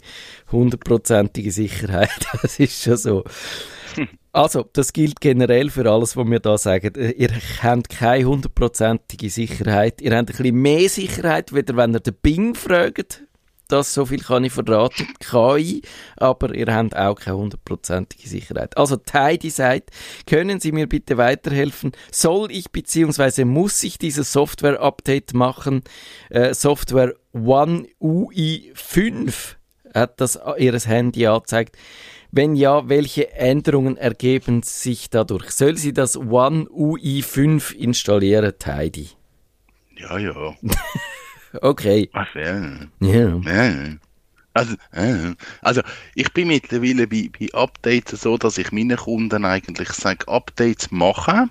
hundertprozentige 0.50 1.50
Sicherheit. 1.50 2.10
Das 2.42 2.58
ist 2.58 2.82
schon 2.82 2.96
so. 2.96 3.24
Also, 4.32 4.64
das 4.72 4.92
gilt 4.92 5.20
generell 5.20 5.70
für 5.70 5.90
alles, 5.90 6.16
was 6.16 6.26
wir 6.26 6.38
da 6.38 6.58
sagen. 6.58 6.92
Ihr 7.16 7.30
habt 7.62 7.88
keine 7.88 8.24
hundertprozentige 8.24 9.30
Sicherheit. 9.30 10.00
Ihr 10.00 10.10
habt 10.12 10.30
ein 10.30 10.36
bisschen 10.36 10.54
mehr 10.54 10.88
Sicherheit, 10.88 11.52
weder 11.52 11.76
wenn 11.76 11.94
ihr 11.94 12.00
den 12.00 12.14
Bing 12.22 12.54
fragt. 12.54 13.24
Das 13.68 13.92
so 13.92 14.06
viel 14.06 14.20
kann 14.20 14.44
ich 14.44 14.52
verraten. 14.52 15.06
KI, 15.20 15.82
aber 16.16 16.54
ihr 16.54 16.74
habt 16.74 16.96
auch 16.96 17.14
keine 17.16 17.36
hundertprozentige 17.36 18.26
Sicherheit. 18.26 18.74
Also 18.78 18.96
Tidy 18.96 19.50
sagt, 19.50 19.90
können 20.26 20.58
Sie 20.58 20.72
mir 20.72 20.88
bitte 20.88 21.18
weiterhelfen? 21.18 21.92
Soll 22.10 22.50
ich 22.50 22.70
bzw. 22.70 23.44
muss 23.44 23.82
ich 23.82 23.98
dieses 23.98 24.32
Software-Update 24.32 25.34
machen? 25.34 25.82
Äh, 26.30 26.54
Software 26.54 27.14
One 27.34 27.86
UI 28.00 28.72
5 28.74 29.58
hat 29.92 30.18
das 30.20 30.38
ihres 30.56 30.86
Handy 30.86 31.26
angezeigt. 31.26 31.76
Wenn 32.30 32.54
ja, 32.54 32.88
welche 32.88 33.32
Änderungen 33.32 33.98
ergeben 33.98 34.62
sich 34.62 35.10
dadurch? 35.10 35.50
Soll 35.50 35.76
sie 35.76 35.92
das 35.92 36.16
One 36.16 36.66
UI 36.70 37.22
5 37.22 37.74
installieren, 37.74 38.54
Tidy? 38.58 39.08
Ja, 39.96 40.18
ja. 40.18 40.54
okay. 41.62 42.10
Ach, 42.12 42.34
ja. 42.34 42.78
Ja. 43.00 43.40
Ja. 43.44 43.74
Also, 44.54 44.74
äh, 44.92 45.34
also 45.62 45.82
ich 46.14 46.32
bin 46.32 46.48
mittlerweile 46.48 47.06
bei, 47.06 47.30
bei 47.38 47.46
Updates 47.54 48.22
so, 48.22 48.36
dass 48.36 48.58
ich 48.58 48.72
meinen 48.72 48.96
Kunden 48.96 49.44
eigentlich 49.44 49.90
sage, 49.90 50.26
Updates 50.26 50.90
machen, 50.90 51.50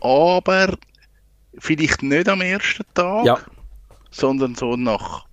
aber 0.00 0.78
vielleicht 1.58 2.02
nicht 2.02 2.28
am 2.28 2.40
ersten 2.40 2.84
Tag, 2.94 3.26
Ja, 3.26 3.38
sondern 4.10 4.54
so 4.54 4.76
nach, 4.76 5.26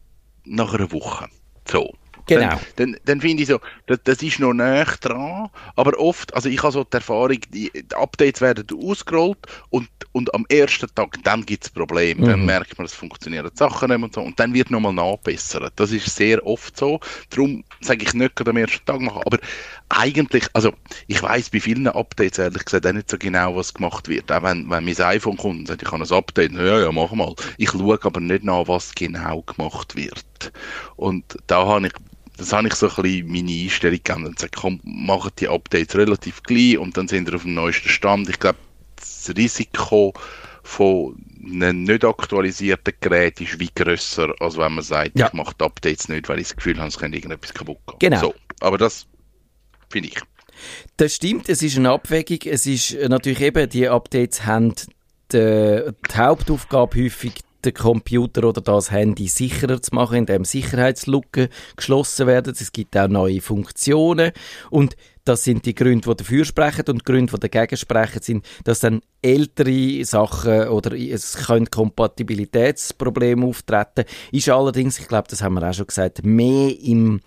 nach 0.44 0.74
einer 0.74 0.92
Woche. 0.92 1.28
So. 1.68 1.94
Genau. 2.28 2.60
Dann, 2.76 2.76
dann, 2.76 2.98
dann 3.06 3.22
finde 3.22 3.44
ich 3.44 3.50
so, 3.50 3.60
das, 3.86 4.00
das 4.04 4.22
ist 4.22 4.40
noch 4.40 4.54
näher 4.54 4.86
dran, 5.00 5.50
aber 5.76 5.98
oft, 6.00 6.34
also 6.34 6.50
ich 6.50 6.62
habe 6.64 6.74
so 6.74 6.84
die 6.84 6.96
Erfahrung, 6.98 7.40
die, 7.50 7.72
die 7.74 7.96
Updates 7.96 8.42
werden 8.42 8.66
ausgerollt 8.84 9.38
und, 9.70 9.88
und 10.12 10.34
am 10.34 10.46
ersten 10.50 10.88
Tag, 10.96 11.18
dann 11.24 11.46
gibt 11.46 11.66
es 11.66 11.70
Probleme. 11.70 12.24
Dann 12.24 12.42
Mhm. 12.42 12.46
merkt 12.46 12.78
man, 12.78 12.86
es 12.86 12.94
funktionieren 12.94 13.50
die 13.54 13.58
Sachen 13.58 13.90
nicht 13.90 13.98
mehr 14.00 14.06
und 14.06 14.14
so 14.16 14.22
und 14.22 14.40
dann 14.40 14.54
wird 14.54 14.72
nochmal 14.72 14.94
nachbessert. 14.94 15.74
Das 15.78 15.92
ist 15.92 16.14
sehr 16.16 16.46
oft 16.46 16.78
so. 16.78 17.00
Darum 17.30 17.64
sage 17.82 18.04
ich 18.06 18.14
nicht 18.14 18.36
gerade 18.36 18.52
am 18.52 18.58
ersten 18.58 18.86
Tag 18.86 19.00
machen, 19.02 19.22
aber 19.26 19.38
eigentlich, 19.90 20.46
also 20.54 20.74
ich 21.08 21.22
weiß 21.22 21.50
bei 21.50 21.60
vielen 21.60 21.88
Updates 21.88 22.40
ehrlich 22.40 22.66
gesagt 22.66 22.86
auch 22.88 22.94
nicht 22.94 23.10
so 23.10 23.18
genau, 23.18 23.56
was 23.56 23.74
gemacht 23.74 24.08
wird. 24.08 24.32
Auch 24.32 24.44
wenn, 24.44 24.70
wenn 24.70 24.86
mein 24.86 25.00
iPhone 25.02 25.38
kommt 25.38 25.60
und 25.60 25.68
sagt, 25.68 25.82
ich 25.84 25.92
habe 25.92 26.04
ein 26.04 26.12
Update, 26.12 26.52
ja, 26.54 26.80
ja, 26.80 26.92
mach 26.92 27.12
mal. 27.12 27.34
Ich 27.58 27.70
schaue 27.72 28.00
aber 28.04 28.20
nicht 28.20 28.44
nach, 28.44 28.68
was 28.68 28.94
genau 28.96 29.42
gemacht 29.44 29.96
wird. 29.96 30.26
Und 30.96 31.38
da 31.48 31.66
habe 31.66 31.88
ich 31.88 31.94
das 32.38 32.52
habe 32.54 32.68
ich 32.68 32.74
so 32.76 32.90
ein 32.90 33.02
bisschen 33.02 33.28
meine 33.32 33.52
Einstellung 33.64 34.00
geändert 34.04 34.30
und 34.30 34.36
gesagt, 34.36 34.56
komm, 34.56 34.80
macht 34.84 35.40
die 35.40 35.48
Updates 35.48 35.96
relativ 35.96 36.44
gleich 36.44 36.78
und 36.78 36.98
dann 36.98 37.08
sind 37.08 37.28
wir 37.28 37.36
auf 37.36 37.44
dem 37.44 37.54
neuesten 37.54 37.90
Stand. 37.90 38.30
Ich 38.30 38.40
glaube, 38.40 38.58
das 38.98 39.32
Risiko 39.36 40.14
von 40.64 41.16
einem 41.46 41.84
nicht 41.84 42.04
aktualisierten 42.04 42.94
Gerät 43.00 43.40
ist 43.40 43.60
wie 43.60 43.70
grösser, 43.76 44.34
als 44.40 44.58
wenn 44.58 44.74
man 44.74 44.84
sagt, 44.84 45.18
Ja. 45.18 45.28
ich 45.28 45.34
mache 45.34 45.54
die 45.60 45.64
Updates 45.64 46.10
nicht, 46.10 46.28
weil 46.28 46.40
ich 46.40 46.48
das 46.48 46.56
Gefühl 46.56 46.78
habe, 46.80 46.88
es 46.88 46.98
könnte 46.98 47.18
irgendetwas 47.18 47.54
kaputt 47.54 47.78
gehen. 48.00 48.10
Genau. 48.12 48.20
So, 48.20 48.36
aber 48.62 48.78
das 48.78 49.06
finde 49.90 50.10
ich. 50.10 50.20
Das 50.98 51.16
stimmt, 51.16 51.50
es 51.50 51.62
ist 51.62 51.78
eine 51.78 51.92
Abwägung. 51.92 52.40
Es 52.46 52.66
ist 52.66 52.94
äh, 52.94 53.08
natürlich 53.10 53.42
eben, 53.42 53.70
die 53.70 53.88
Updates 53.88 54.46
haben 54.46 54.74
die, 55.32 55.82
die 56.12 56.16
Hauptaufgabe 56.18 57.04
häufig, 57.04 57.34
den 57.66 57.74
Computer 57.74 58.46
oder 58.46 58.62
das 58.62 58.92
Handy 58.92 59.28
sicherer 59.28 59.82
zu 59.82 59.96
machen, 59.96 60.18
indem 60.18 60.46
Sicherheitslücken 60.46 61.50
geschlossen 61.76 62.28
werden. 62.28 62.54
Es 62.58 62.72
gibt 62.72 62.96
auch 62.98 63.08
neue 63.08 63.42
Funktionen 63.42 64.32
und 64.70 64.96
das 65.26 65.44
sind 65.44 65.66
die 65.66 65.74
Gründe, 65.74 66.08
die 66.08 66.18
dafür 66.18 66.46
sprechen 66.46 66.86
und 66.88 67.02
die 67.02 67.06
Gründe, 67.06 67.34
die 67.34 67.50
dagegen 67.50 67.78
sprechen, 67.78 68.22
sind, 68.22 68.46
dass 68.64 68.82
dann 68.82 69.02
ältere 69.24 70.06
Sachen 70.06 70.68
oder 70.68 70.96
es 70.96 71.48
können 71.48 71.68
Kompatibilitätsprobleme 71.70 73.44
auftreten. 73.46 74.06
Ist 74.32 74.50
allerdings, 74.50 75.00
ich 75.00 75.08
glaube, 75.08 75.28
das 75.28 75.42
haben 75.42 75.56
wir 75.56 75.68
auch 75.68 75.74
schon 75.74 75.88
gesagt, 75.88 76.24
mehr 76.24 76.80
im 76.80 77.22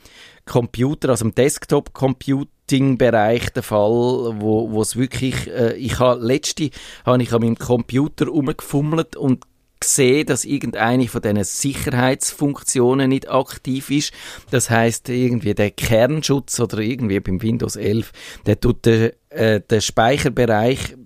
Computer, 0.44 1.08
also 1.10 1.24
im 1.24 1.34
Desktop-Computing-Bereich 1.34 3.50
der 3.50 3.64
Fall, 3.64 4.40
wo, 4.40 4.70
wo 4.70 4.80
es 4.80 4.94
wirklich, 4.96 5.48
äh, 5.48 5.74
ich 5.74 5.98
habe, 5.98 6.24
letzte 6.24 6.70
habe 7.04 7.20
ich 7.20 7.32
an 7.32 7.42
meinem 7.42 7.58
Computer 7.58 8.28
rumgefummelt 8.28 9.16
und 9.16 9.42
gesehen, 9.80 10.26
dass 10.26 10.44
irgendeine 10.44 11.08
von 11.08 11.22
diesen 11.22 11.44
Sicherheitsfunktionen 11.44 13.08
nicht 13.08 13.30
aktiv 13.30 13.90
ist. 13.90 14.12
Das 14.50 14.70
heißt 14.70 15.08
irgendwie 15.08 15.54
der 15.54 15.70
Kernschutz 15.70 16.58
oder 16.60 16.78
irgendwie 16.78 17.20
beim 17.20 17.42
Windows 17.42 17.76
11, 17.76 18.12
der 18.46 18.60
tut 18.60 18.86
den, 18.86 19.12
äh, 19.30 19.60
den 19.60 19.80
Speicherbereich 19.80 20.96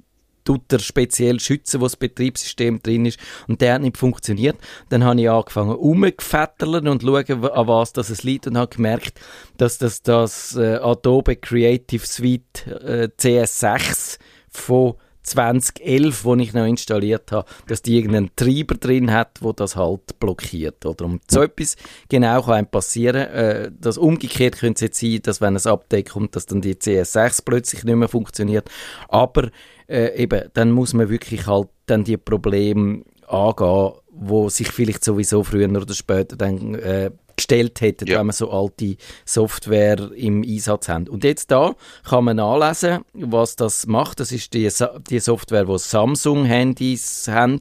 tut 0.44 0.72
er 0.72 0.80
speziell 0.80 1.40
schützen, 1.40 1.80
wo 1.80 1.84
das 1.84 1.96
Betriebssystem 1.96 2.82
drin 2.82 3.06
ist. 3.06 3.18
Und 3.48 3.60
der 3.60 3.74
hat 3.74 3.82
nicht 3.82 3.96
funktioniert. 3.96 4.56
Dann 4.88 5.04
habe 5.04 5.20
ich 5.20 5.30
angefangen, 5.30 5.76
umgefetteln 5.76 6.88
und 6.88 7.02
schauen, 7.02 7.44
an 7.44 7.68
was 7.68 7.92
das 7.92 8.10
es 8.10 8.22
liegt 8.22 8.46
und 8.46 8.56
habe 8.56 8.74
gemerkt, 8.74 9.20
dass 9.56 9.78
das 9.78 10.02
das 10.02 10.56
äh, 10.56 10.76
Adobe 10.76 11.36
Creative 11.36 12.06
Suite 12.06 12.66
äh, 12.66 13.08
CS6 13.18 14.18
von 14.48 14.94
2011, 15.22 16.24
wo 16.24 16.34
ich 16.36 16.52
noch 16.52 16.66
installiert 16.66 17.32
habe, 17.32 17.48
dass 17.66 17.82
die 17.82 17.96
irgendeinen 17.96 18.30
Treiber 18.36 18.74
drin 18.74 19.12
hat, 19.12 19.38
wo 19.40 19.52
das 19.52 19.76
halt 19.76 20.18
blockiert. 20.18 20.84
Oder 20.84 21.04
und 21.04 21.22
so 21.30 21.42
etwas 21.42 21.76
genau 22.08 22.42
kann 22.42 22.54
einem 22.54 22.66
passieren. 22.66 23.28
Äh, 23.28 23.70
das 23.78 23.98
umgekehrt 23.98 24.58
könnte 24.58 24.84
es 24.84 24.88
jetzt 24.88 25.00
sein, 25.00 25.20
dass 25.22 25.40
wenn 25.40 25.56
ein 25.56 25.66
Update 25.66 26.10
kommt, 26.10 26.36
dass 26.36 26.46
dann 26.46 26.60
die 26.60 26.74
CS6 26.74 27.42
plötzlich 27.44 27.84
nicht 27.84 27.96
mehr 27.96 28.08
funktioniert. 28.08 28.70
Aber 29.08 29.50
äh, 29.88 30.14
eben, 30.16 30.48
dann 30.54 30.70
muss 30.70 30.94
man 30.94 31.08
wirklich 31.08 31.46
halt 31.46 31.68
dann 31.86 32.04
die 32.04 32.16
Probleme 32.16 33.02
angehen, 33.26 33.92
wo 34.10 34.48
sich 34.48 34.70
vielleicht 34.70 35.04
sowieso 35.04 35.42
früher 35.42 35.70
oder 35.70 35.94
später 35.94 36.36
dann 36.36 36.74
äh, 36.74 37.10
gestellt 37.52 37.80
hätten, 37.80 38.06
Ja. 38.08 38.18
wenn 38.18 38.26
man 38.26 38.34
so 38.34 38.50
alte 38.50 38.96
Software 39.24 40.10
im 40.14 40.42
Einsatz 40.42 40.88
haben. 40.88 41.08
Und 41.08 41.24
jetzt 41.24 41.50
da 41.50 41.74
kann 42.08 42.24
man 42.24 42.36
nachlesen, 42.36 43.04
was 43.12 43.56
das 43.56 43.86
macht. 43.86 44.20
Das 44.20 44.32
ist 44.32 44.54
die, 44.54 44.68
die 45.10 45.18
Software, 45.20 45.64
die 45.64 45.78
Samsung-Handys 45.78 47.28
haben. 47.28 47.58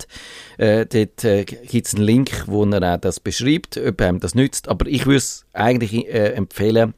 Äh, 0.58 0.86
dort 0.86 1.23
äh, 1.23 1.43
gibt 1.45 1.88
es 1.88 1.95
einen 1.95 2.04
Link, 2.06 2.43
wo 2.47 2.63
er 2.65 2.95
auch 2.95 2.99
das 2.99 3.19
beschreibt, 3.19 3.77
ob 3.77 4.01
einem 4.01 4.19
das 4.19 4.36
nützt. 4.36 4.67
Aber 4.67 4.88
ich 4.88 5.06
würde 5.06 5.17
es 5.17 5.45
eigentlich 5.54 5.93
äh, 6.08 6.34
empfehlen, 6.34 6.93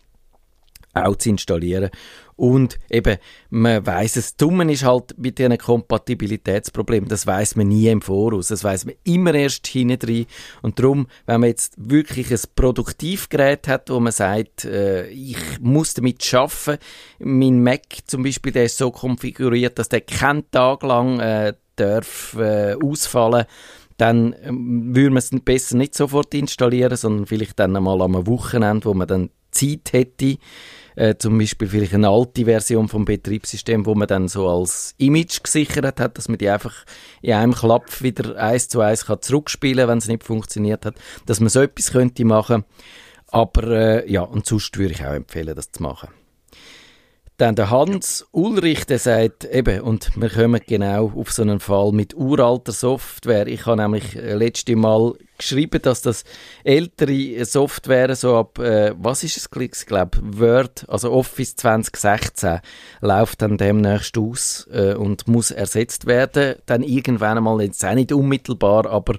auch 0.94 1.16
zu 1.16 1.30
installieren. 1.30 1.90
Und 2.36 2.80
eben, 2.90 3.18
man 3.50 3.86
weiß 3.86 4.16
es, 4.16 4.36
Dummen 4.36 4.70
ist 4.70 4.84
halt 4.84 5.18
mit 5.18 5.38
diesen 5.38 5.58
Kompatibilitätsproblemen, 5.58 7.10
das 7.10 7.28
weiß 7.28 7.56
man 7.56 7.68
nie 7.68 7.88
im 7.88 8.02
Voraus, 8.02 8.48
das 8.48 8.64
weiß 8.64 8.86
man 8.86 8.96
immer 9.04 9.34
erst 9.34 9.68
hinten 9.68 10.00
drin. 10.00 10.26
Und 10.62 10.80
darum, 10.80 11.08
wenn 11.26 11.42
man 11.42 11.50
jetzt 11.50 11.76
wirklich 11.78 12.32
ein 12.32 12.40
Produktivgerät 12.56 13.68
hat, 13.68 13.90
wo 13.90 14.00
man 14.00 14.12
sagt, 14.12 14.66
äh, 14.66 15.08
ich 15.08 15.38
muss 15.60 15.94
damit 15.94 16.24
schaffen, 16.24 16.78
mein 17.20 17.62
Mac 17.62 17.82
zum 18.08 18.24
Beispiel, 18.24 18.52
der 18.52 18.66
ist 18.66 18.78
so 18.78 18.92
konfiguriert, 18.92 19.78
dass 19.78 19.90
der 19.90 20.02
keinen 20.02 20.50
Tag 20.52 20.84
lang 20.84 21.20
äh, 21.20 21.54
darf 21.76 22.36
äh, 22.40 22.76
ausfallen 22.76 23.46
dann 23.98 24.36
ähm, 24.44 24.96
würde 24.96 25.12
man 25.12 25.18
es 25.18 25.30
besser 25.44 25.78
nicht 25.78 25.96
sofort 25.96 26.34
installieren, 26.34 26.98
sondern 26.98 27.26
vielleicht 27.26 27.60
dann 27.60 27.76
einmal 27.76 28.02
am 28.02 28.26
Wochenende, 28.28 28.86
wo 28.86 28.94
man 28.94 29.08
dann 29.08 29.30
Zeit 29.52 29.94
hätte, 29.94 30.38
äh, 30.96 31.16
zum 31.16 31.38
Beispiel 31.38 31.68
vielleicht 31.68 31.94
eine 31.94 32.10
alte 32.10 32.46
Version 32.46 32.88
vom 32.88 33.06
Betriebssystem, 33.06 33.86
wo 33.86 33.96
man 33.96 34.08
dann 34.08 34.28
so 34.28 34.50
als 34.50 34.96
Image 34.98 35.44
gesichert 35.44 36.00
hat, 36.00 36.18
dass 36.18 36.30
man 36.30 36.38
die 36.38 36.50
einfach 36.50 36.86
in 37.22 37.34
einem 37.34 37.54
Klapp 37.54 38.02
wieder 38.02 38.38
eins 38.38 38.68
zu 38.68 38.82
eins 38.82 39.06
kann 39.06 39.22
zurückspielen, 39.22 39.88
wenn 39.88 39.98
es 39.98 40.08
nicht 40.08 40.24
funktioniert 40.24 40.86
hat, 40.86 40.96
dass 41.26 41.40
man 41.40 41.50
so 41.50 41.62
etwas 41.62 41.92
könnte 41.92 42.26
machen. 42.26 42.64
Aber 43.28 43.68
äh, 43.68 44.12
ja, 44.12 44.22
und 44.22 44.46
sonst 44.46 44.78
würde 44.78 44.94
ich 44.94 45.06
auch 45.06 45.14
empfehlen, 45.14 45.56
das 45.56 45.72
zu 45.72 45.82
machen. 45.82 46.10
Dann 47.38 47.56
der 47.56 47.72
Hans 47.72 48.28
Ulrich, 48.32 48.86
der 48.86 49.00
sagt 49.00 49.44
eben, 49.46 49.82
und 49.82 50.12
wir 50.16 50.30
kommen 50.30 50.62
genau 50.68 51.12
auf 51.16 51.32
so 51.32 51.42
einen 51.42 51.60
Fall 51.60 51.92
mit 51.92 52.16
uralter 52.16 52.72
Software. 52.72 53.48
Ich 53.48 53.66
habe 53.66 53.82
nämlich 53.82 54.16
äh, 54.16 54.36
letzte 54.36 54.76
Mal 54.76 55.14
geschrieben, 55.36 55.82
dass 55.82 56.04
das 56.04 56.26
ältere 56.64 57.44
Software 57.44 58.16
so 58.16 58.38
ab, 58.38 58.60
äh, 58.60 58.94
was 58.98 59.24
ist 59.24 59.38
es, 59.38 59.50
ich 59.52 59.86
glaube, 59.88 60.20
Word, 60.22 60.86
also 60.88 61.12
Office 61.12 61.56
2016, 61.56 62.60
läuft 63.02 63.42
dann 63.42 63.58
demnächst 63.58 64.16
aus 64.16 64.68
äh, 64.72 64.94
und 64.94 65.28
muss 65.28 65.50
ersetzt 65.50 66.06
werden. 66.06 66.58
Dann 66.68 66.84
irgendwann 66.84 67.38
einmal, 67.38 67.64
jetzt 67.64 67.84
auch 67.84 67.96
nicht 67.96 68.12
unmittelbar, 68.12 68.86
aber 68.86 69.16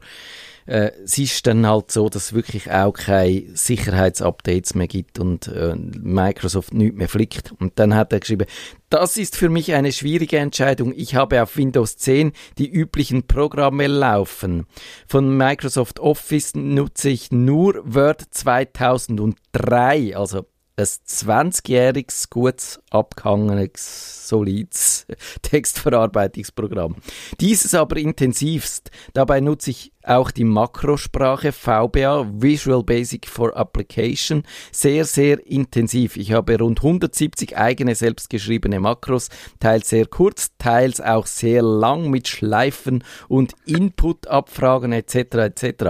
äh, 0.66 0.90
es 1.04 1.18
ist 1.18 1.46
dann 1.46 1.66
halt 1.66 1.90
so, 1.90 2.08
dass 2.08 2.26
es 2.26 2.32
wirklich 2.32 2.70
auch 2.70 2.92
keine 2.92 3.44
Sicherheitsupdates 3.54 4.74
mehr 4.74 4.86
gibt 4.86 5.18
und 5.18 5.48
äh, 5.48 5.74
Microsoft 5.74 6.74
nichts 6.74 6.96
mehr 6.96 7.08
flickt. 7.08 7.52
Und 7.58 7.78
dann 7.78 7.94
hat 7.94 8.12
er 8.12 8.20
geschrieben, 8.20 8.46
das 8.88 9.16
ist 9.16 9.36
für 9.36 9.48
mich 9.48 9.74
eine 9.74 9.92
schwierige 9.92 10.38
Entscheidung. 10.38 10.92
Ich 10.96 11.14
habe 11.14 11.42
auf 11.42 11.56
Windows 11.56 11.96
10 11.96 12.32
die 12.58 12.70
üblichen 12.70 13.26
Programme 13.26 13.86
laufen. 13.86 14.66
Von 15.06 15.36
Microsoft 15.36 16.00
Office 16.00 16.54
nutze 16.54 17.10
ich 17.10 17.32
nur 17.32 17.82
Word 17.84 18.22
2003, 18.30 20.16
also 20.16 20.46
ein 20.76 20.84
20-jähriges, 20.84 22.30
gut 22.30 22.80
abgehangenes, 22.90 24.28
solides 24.28 25.06
Textverarbeitungsprogramm. 25.42 26.96
Dieses 27.40 27.74
aber 27.74 27.96
intensivst. 27.96 28.90
Dabei 29.12 29.40
nutze 29.40 29.70
ich 29.70 29.92
auch 30.06 30.30
die 30.30 30.44
Makrosprache 30.44 31.52
VBA, 31.52 32.26
Visual 32.32 32.82
Basic 32.82 33.26
for 33.26 33.56
Application, 33.56 34.42
sehr, 34.72 35.04
sehr 35.04 35.46
intensiv. 35.46 36.16
Ich 36.16 36.32
habe 36.32 36.58
rund 36.58 36.80
170 36.80 37.56
eigene 37.56 37.94
selbstgeschriebene 37.94 38.80
Makros, 38.80 39.28
teils 39.60 39.88
sehr 39.88 40.06
kurz, 40.06 40.50
teils 40.58 41.00
auch 41.00 41.26
sehr 41.26 41.62
lang 41.62 42.10
mit 42.10 42.28
Schleifen 42.28 43.04
und 43.28 43.54
Input-Abfragen 43.66 44.92
etc. 44.92 45.16
etc. 45.16 45.84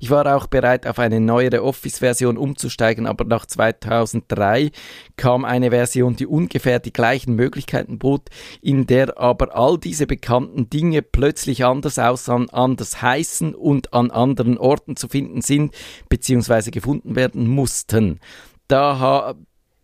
Ich 0.00 0.10
war 0.10 0.34
auch 0.34 0.46
bereit, 0.46 0.86
auf 0.86 0.98
eine 0.98 1.20
neuere 1.20 1.62
Office-Version 1.62 2.36
umzusteigen, 2.36 3.06
aber 3.06 3.24
nach 3.24 3.46
2003 3.46 4.70
kam 5.16 5.44
eine 5.44 5.70
Version, 5.70 6.16
die 6.16 6.26
ungefähr 6.26 6.80
die 6.80 6.92
gleichen 6.92 7.34
Möglichkeiten 7.34 7.98
bot, 7.98 8.28
in 8.60 8.86
der 8.86 9.18
aber 9.18 9.54
all 9.56 9.78
diese 9.78 10.06
bekannten 10.06 10.70
Dinge 10.70 11.02
plötzlich 11.02 11.64
anders 11.64 11.98
aussahen, 11.98 12.50
anders 12.50 13.00
heißen 13.02 13.54
und 13.60 13.92
an 13.92 14.10
anderen 14.10 14.58
Orten 14.58 14.96
zu 14.96 15.08
finden 15.08 15.42
sind 15.42 15.74
bzw. 16.08 16.70
gefunden 16.70 17.16
werden 17.16 17.48
mussten. 17.48 18.20
Da, 18.68 19.34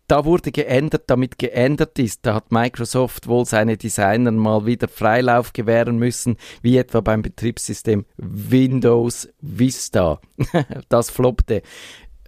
da 0.07 0.23
wurde 0.23 0.51
geändert, 0.51 1.03
damit 1.07 1.37
geändert 1.37 1.99
ist. 1.99 2.25
Da 2.25 2.33
hat 2.33 2.51
Microsoft 2.51 3.27
wohl 3.27 3.45
seine 3.45 3.75
Designer 3.75 4.31
mal 4.31 4.65
wieder 4.65 4.87
Freilauf 4.87 5.51
gewähren 5.51 5.97
müssen, 5.97 6.37
wie 6.61 6.77
etwa 6.77 7.01
beim 7.01 7.21
Betriebssystem 7.21 8.05
Windows 8.15 9.27
Vista. 9.41 10.21
das 10.89 11.09
floppte. 11.09 11.61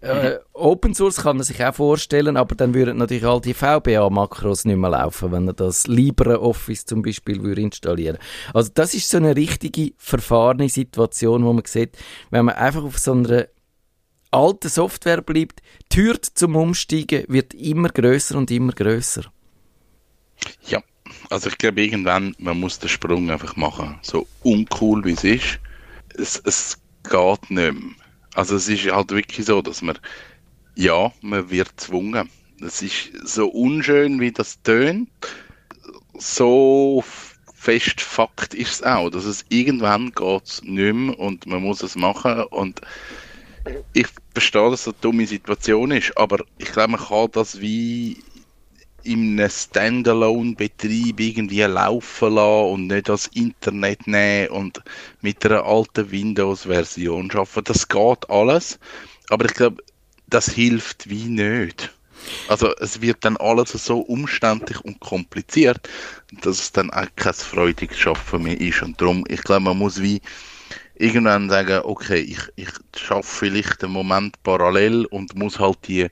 Äh, 0.01 0.39
Open 0.53 0.93
Source 0.93 1.17
kann 1.17 1.37
man 1.37 1.43
sich 1.43 1.63
auch 1.63 1.75
vorstellen, 1.75 2.37
aber 2.37 2.55
dann 2.55 2.73
würden 2.73 2.97
natürlich 2.97 3.25
all 3.25 3.41
die 3.41 3.53
VBA-Makros 3.53 4.65
nicht 4.65 4.77
mehr 4.77 4.91
laufen, 4.91 5.31
wenn 5.31 5.47
er 5.47 5.53
das 5.53 5.87
LibreOffice 5.87 6.85
zum 6.85 7.01
Beispiel 7.01 7.43
würde 7.43 7.61
installieren 7.61 8.17
Also 8.53 8.71
das 8.73 8.93
ist 8.93 9.09
so 9.09 9.17
eine 9.17 9.35
richtige 9.35 9.91
verfahrene 9.97 10.69
Situation, 10.69 11.43
wo 11.43 11.51
man 11.51 11.65
sieht, 11.65 11.97
wenn 12.29 12.45
man 12.45 12.55
einfach 12.55 12.83
auf 12.83 12.97
so 12.97 13.11
einer 13.11 13.47
alten 14.31 14.69
Software 14.69 15.21
bleibt, 15.21 15.61
die 15.91 15.95
Tür 15.95 16.21
zum 16.21 16.55
Umsteigen 16.55 17.25
wird 17.27 17.53
immer 17.53 17.89
größer 17.89 18.37
und 18.37 18.51
immer 18.51 18.71
größer. 18.71 19.23
Ja, 20.67 20.81
also 21.29 21.49
ich 21.49 21.57
glaube 21.57 21.81
irgendwann, 21.81 22.35
man 22.39 22.59
muss 22.59 22.79
den 22.79 22.89
Sprung 22.89 23.29
einfach 23.29 23.55
machen. 23.55 23.99
So 24.01 24.27
uncool 24.43 25.03
wie 25.03 25.11
es 25.11 25.23
ist, 25.23 25.59
es, 26.15 26.41
es 26.45 26.77
geht 27.03 27.49
nicht 27.51 27.73
mehr. 27.73 27.73
Also 28.35 28.55
es 28.55 28.67
ist 28.67 28.91
halt 28.91 29.11
wirklich 29.11 29.45
so, 29.45 29.61
dass 29.61 29.81
man, 29.81 29.97
ja, 30.75 31.11
man 31.21 31.49
wird 31.49 31.77
gezwungen. 31.77 32.29
Es 32.61 32.81
ist 32.81 33.11
so 33.23 33.47
unschön, 33.47 34.19
wie 34.19 34.31
das 34.31 34.61
tönt, 34.61 35.09
so 36.17 37.03
fest 37.53 38.01
Fakt 38.01 38.53
ist 38.53 38.71
es 38.71 38.83
auch, 38.83 39.09
dass 39.09 39.25
es 39.25 39.45
irgendwann 39.49 40.11
geht 40.11 40.61
nicht 40.63 40.93
mehr 40.93 41.19
und 41.19 41.45
man 41.45 41.61
muss 41.61 41.83
es 41.83 41.95
machen 41.95 42.43
und 42.43 42.81
ich 43.93 44.07
verstehe, 44.33 44.69
dass 44.71 44.85
das 44.85 44.93
eine 44.93 45.01
dumme 45.01 45.27
Situation 45.27 45.91
ist, 45.91 46.17
aber 46.17 46.43
ich 46.57 46.71
glaube, 46.71 46.91
man 46.91 47.01
kann 47.01 47.29
das 47.31 47.59
wie 47.59 48.17
in 49.03 49.39
einem 49.39 49.49
Standalone-Betrieb 49.49 51.19
irgendwie 51.19 51.61
laufen 51.61 52.33
lassen 52.35 52.73
und 52.73 52.87
nicht 52.87 53.09
das 53.09 53.27
Internet 53.27 54.07
nehmen 54.07 54.49
und 54.49 54.81
mit 55.21 55.45
einer 55.45 55.65
alten 55.65 56.11
Windows-Version 56.11 57.31
arbeiten. 57.31 57.63
Das 57.65 57.87
geht 57.87 58.29
alles, 58.29 58.79
aber 59.29 59.45
ich 59.45 59.53
glaube, 59.53 59.83
das 60.27 60.49
hilft 60.49 61.09
wie 61.09 61.25
nicht. 61.25 61.91
Also 62.47 62.75
es 62.77 63.01
wird 63.01 63.23
dann 63.23 63.37
alles 63.37 63.71
so 63.71 63.99
umständlich 63.99 64.79
und 64.81 64.99
kompliziert, 64.99 65.89
dass 66.41 66.59
es 66.59 66.71
dann 66.71 66.91
auch 66.91 67.07
kein 67.15 67.33
freudiges 67.33 67.97
Schaffen 67.97 68.43
mehr 68.43 68.59
ist. 68.59 68.81
Und 68.81 68.99
darum, 68.99 69.23
ich 69.27 69.41
glaube, 69.43 69.61
man 69.61 69.77
muss 69.77 70.01
wie 70.01 70.21
irgendwann 70.95 71.49
sagen, 71.49 71.81
okay, 71.85 72.19
ich, 72.19 72.39
ich 72.55 72.69
schaffe 72.95 73.45
vielleicht 73.45 73.83
einen 73.83 73.93
Moment 73.93 74.41
parallel 74.43 75.05
und 75.05 75.35
muss 75.35 75.59
halt 75.59 75.77
die 75.87 76.07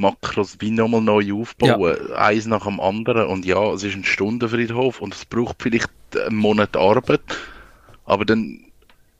Makros 0.00 0.56
wie 0.60 0.70
nochmal 0.70 1.00
neu 1.00 1.32
aufbauen, 1.34 1.96
ja. 2.08 2.16
eins 2.16 2.46
nach 2.46 2.64
dem 2.64 2.80
anderen. 2.80 3.26
Und 3.26 3.44
ja, 3.44 3.72
es 3.72 3.82
ist 3.82 3.94
ein 3.94 4.04
Stundenfriedhof 4.04 5.00
und 5.00 5.14
es 5.14 5.24
braucht 5.24 5.56
vielleicht 5.62 5.90
einen 6.14 6.36
Monat 6.36 6.76
Arbeit, 6.76 7.20
aber 8.04 8.24
dann, 8.24 8.64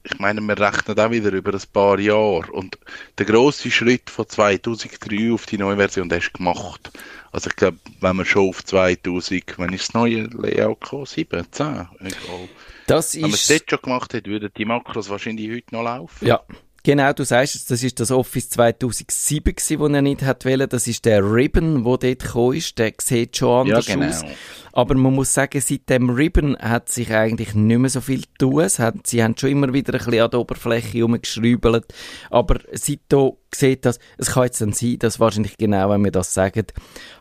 ich 0.02 0.18
meine, 0.18 0.40
wir 0.40 0.58
rechnen 0.58 0.98
auch 0.98 1.10
wieder 1.10 1.32
über 1.32 1.52
ein 1.52 1.62
paar 1.72 1.98
Jahre. 2.00 2.50
Und 2.50 2.78
der 3.18 3.26
große 3.26 3.70
Schritt 3.70 4.10
von 4.10 4.28
2003 4.28 5.32
auf 5.32 5.46
die 5.46 5.58
neue 5.58 5.76
Version, 5.76 6.10
ist 6.10 6.34
gemacht. 6.34 6.90
Also 7.32 7.50
ich 7.50 7.56
glaube, 7.56 7.78
wenn 8.00 8.16
man 8.16 8.26
schon 8.26 8.48
auf 8.48 8.64
2000, 8.64 9.58
wenn 9.58 9.72
ist 9.72 9.88
das 9.88 9.94
neue 9.94 10.22
Layout 10.24 10.80
gekommen? 10.80 11.06
7, 11.06 11.46
10, 11.50 11.66
egal. 12.00 12.48
Das 12.86 13.14
wenn 13.14 13.22
man 13.22 13.34
es 13.34 13.46
dort 13.46 13.70
schon 13.70 13.82
gemacht 13.82 14.14
hat, 14.14 14.26
würden 14.26 14.50
die 14.56 14.64
Makros 14.64 15.08
wahrscheinlich 15.10 15.48
heute 15.48 15.72
noch 15.72 15.84
laufen. 15.84 16.26
Ja, 16.26 16.42
Genau, 16.82 17.12
du 17.12 17.24
sagst 17.24 17.56
es, 17.56 17.64
das 17.66 17.82
ist 17.82 18.00
das 18.00 18.10
Office 18.10 18.48
2007 18.50 19.54
gewesen, 19.54 19.78
wo 19.80 19.86
er 19.86 20.02
nicht 20.02 20.22
hat 20.22 20.44
wollen. 20.46 20.68
Das 20.68 20.86
ist 20.86 21.04
der 21.04 21.22
Ribbon, 21.22 21.84
wo 21.84 21.96
dort 21.96 22.20
gekommen 22.20 22.56
ist. 22.56 22.78
Der 22.78 22.92
sieht 23.00 23.36
schon 23.36 23.68
anders 23.68 23.86
ja, 23.86 23.94
genau. 23.94 24.08
aus. 24.08 24.24
Aber 24.72 24.94
man 24.94 25.14
muss 25.14 25.34
sagen, 25.34 25.60
seit 25.60 25.88
dem 25.90 26.10
Ribbon 26.10 26.56
hat 26.56 26.88
sich 26.88 27.12
eigentlich 27.12 27.54
nicht 27.54 27.78
mehr 27.78 27.90
so 27.90 28.00
viel 28.00 28.22
tun. 28.38 28.62
Hat, 28.62 29.06
sie 29.06 29.22
haben 29.22 29.36
schon 29.36 29.50
immer 29.50 29.72
wieder 29.72 29.92
ein 29.92 29.98
bisschen 29.98 30.22
an 30.22 30.30
der 30.30 30.40
Oberfläche 30.40 30.98
herumgeschrübelt. 30.98 31.92
Aber 32.30 32.58
seitdem 32.72 33.32
sieht 33.54 33.84
das, 33.84 33.98
es 34.16 34.30
kann 34.30 34.44
jetzt 34.44 34.60
dann 34.60 34.72
sein, 34.72 34.98
dass 35.00 35.20
wahrscheinlich 35.20 35.58
genau, 35.58 35.90
wenn 35.90 36.04
wir 36.04 36.12
das 36.12 36.32
sagen, 36.32 36.66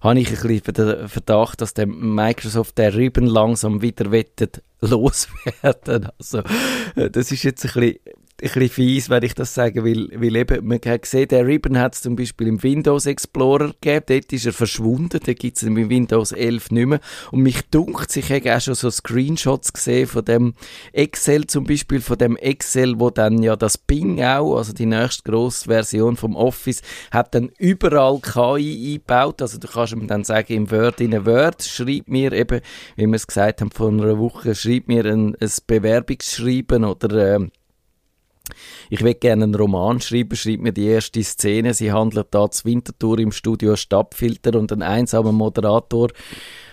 habe 0.01 0.19
ich 0.19 0.29
ein 0.29 0.47
bisschen 0.47 0.73
den 0.73 1.09
Verdacht, 1.09 1.61
dass 1.61 1.73
der 1.73 1.87
Microsoft 1.87 2.77
der 2.77 2.95
Ribbon 2.95 3.25
langsam 3.25 3.81
wieder 3.81 4.11
wettet 4.11 4.63
loswerden. 4.81 6.09
Also, 6.17 6.43
das 6.95 7.31
ist 7.31 7.43
jetzt 7.43 7.65
ein 7.65 7.73
bisschen 7.73 7.99
bisschen 8.41 8.69
fies, 8.69 9.09
wenn 9.09 9.23
ich 9.23 9.33
das 9.33 9.53
sagen 9.53 9.83
will, 9.83 10.09
weil 10.15 10.35
eben, 10.35 10.65
man 10.65 10.79
hat 10.85 11.01
gesehen, 11.01 11.27
der 11.27 11.45
Ribbon 11.45 11.77
hat 11.77 11.95
es 11.95 12.01
zum 12.01 12.15
Beispiel 12.15 12.47
im 12.47 12.61
Windows 12.63 13.05
Explorer 13.05 13.73
gegeben, 13.81 14.05
dort 14.07 14.33
ist 14.33 14.45
er 14.45 14.53
verschwunden, 14.53 15.19
da 15.23 15.33
gibt 15.33 15.57
es 15.57 15.63
im 15.63 15.75
Windows 15.89 16.31
11 16.31 16.71
nicht 16.71 16.85
mehr. 16.87 16.99
Und 17.31 17.41
mich 17.41 17.61
dunkt, 17.69 18.15
ich 18.15 18.31
habe 18.31 18.55
auch 18.55 18.61
schon 18.61 18.75
so 18.75 18.89
Screenshots 18.89 19.73
gesehen 19.73 20.07
von 20.07 20.25
dem 20.25 20.53
Excel 20.93 21.47
zum 21.47 21.65
Beispiel, 21.65 22.01
von 22.01 22.17
dem 22.17 22.37
Excel, 22.37 22.99
wo 22.99 23.09
dann 23.09 23.41
ja 23.43 23.55
das 23.55 23.77
Bing 23.77 24.21
auch, 24.23 24.57
also 24.57 24.73
die 24.73 24.85
nächste 24.85 25.23
grosse 25.23 25.65
Version 25.65 26.15
vom 26.15 26.35
Office, 26.35 26.81
hat 27.11 27.35
dann 27.35 27.49
überall 27.57 28.19
KI 28.19 28.93
eingebaut, 28.93 29.41
also 29.41 29.57
du 29.57 29.67
kannst 29.67 29.93
ihm 29.93 30.07
dann 30.07 30.23
sagen, 30.23 30.53
im 30.53 30.71
Word, 30.71 31.01
in 31.01 31.13
ein 31.13 31.25
Word, 31.25 31.63
schreib 31.63 32.07
mir 32.07 32.31
eben, 32.33 32.61
wie 32.95 33.07
wir 33.07 33.15
es 33.15 33.27
gesagt 33.27 33.61
haben 33.61 33.71
vor 33.71 33.89
einer 33.89 34.17
Woche, 34.17 34.55
schreib 34.55 34.87
mir 34.87 35.05
ein, 35.05 35.35
ein 35.35 35.51
Bewerbungsschreiben 35.67 36.83
oder 36.85 37.35
äh, 37.35 37.49
ich 38.89 39.03
will 39.03 39.13
gerne 39.13 39.45
einen 39.45 39.55
Roman 39.55 40.01
schreiben, 40.01 40.35
schreibt 40.35 40.61
mir 40.61 40.73
die 40.73 40.87
erste 40.87 41.23
Szene. 41.23 41.73
Sie 41.73 41.91
handelt 41.91 42.27
da 42.31 42.49
zu 42.49 42.65
Winterthur 42.65 43.19
im 43.19 43.31
Studio 43.31 43.75
Stadtfilter 43.75 44.57
und 44.57 44.71
ein 44.71 44.81
einsamer 44.81 45.31
Moderator 45.31 46.09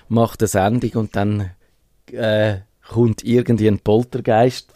macht 0.08 0.40
eine 0.40 0.48
Sendung 0.48 0.90
und 0.92 1.16
dann 1.16 1.50
äh, 2.12 2.58
kommt 2.88 3.24
irgendwie 3.24 3.68
ein 3.68 3.80
Poltergeist 3.80 4.72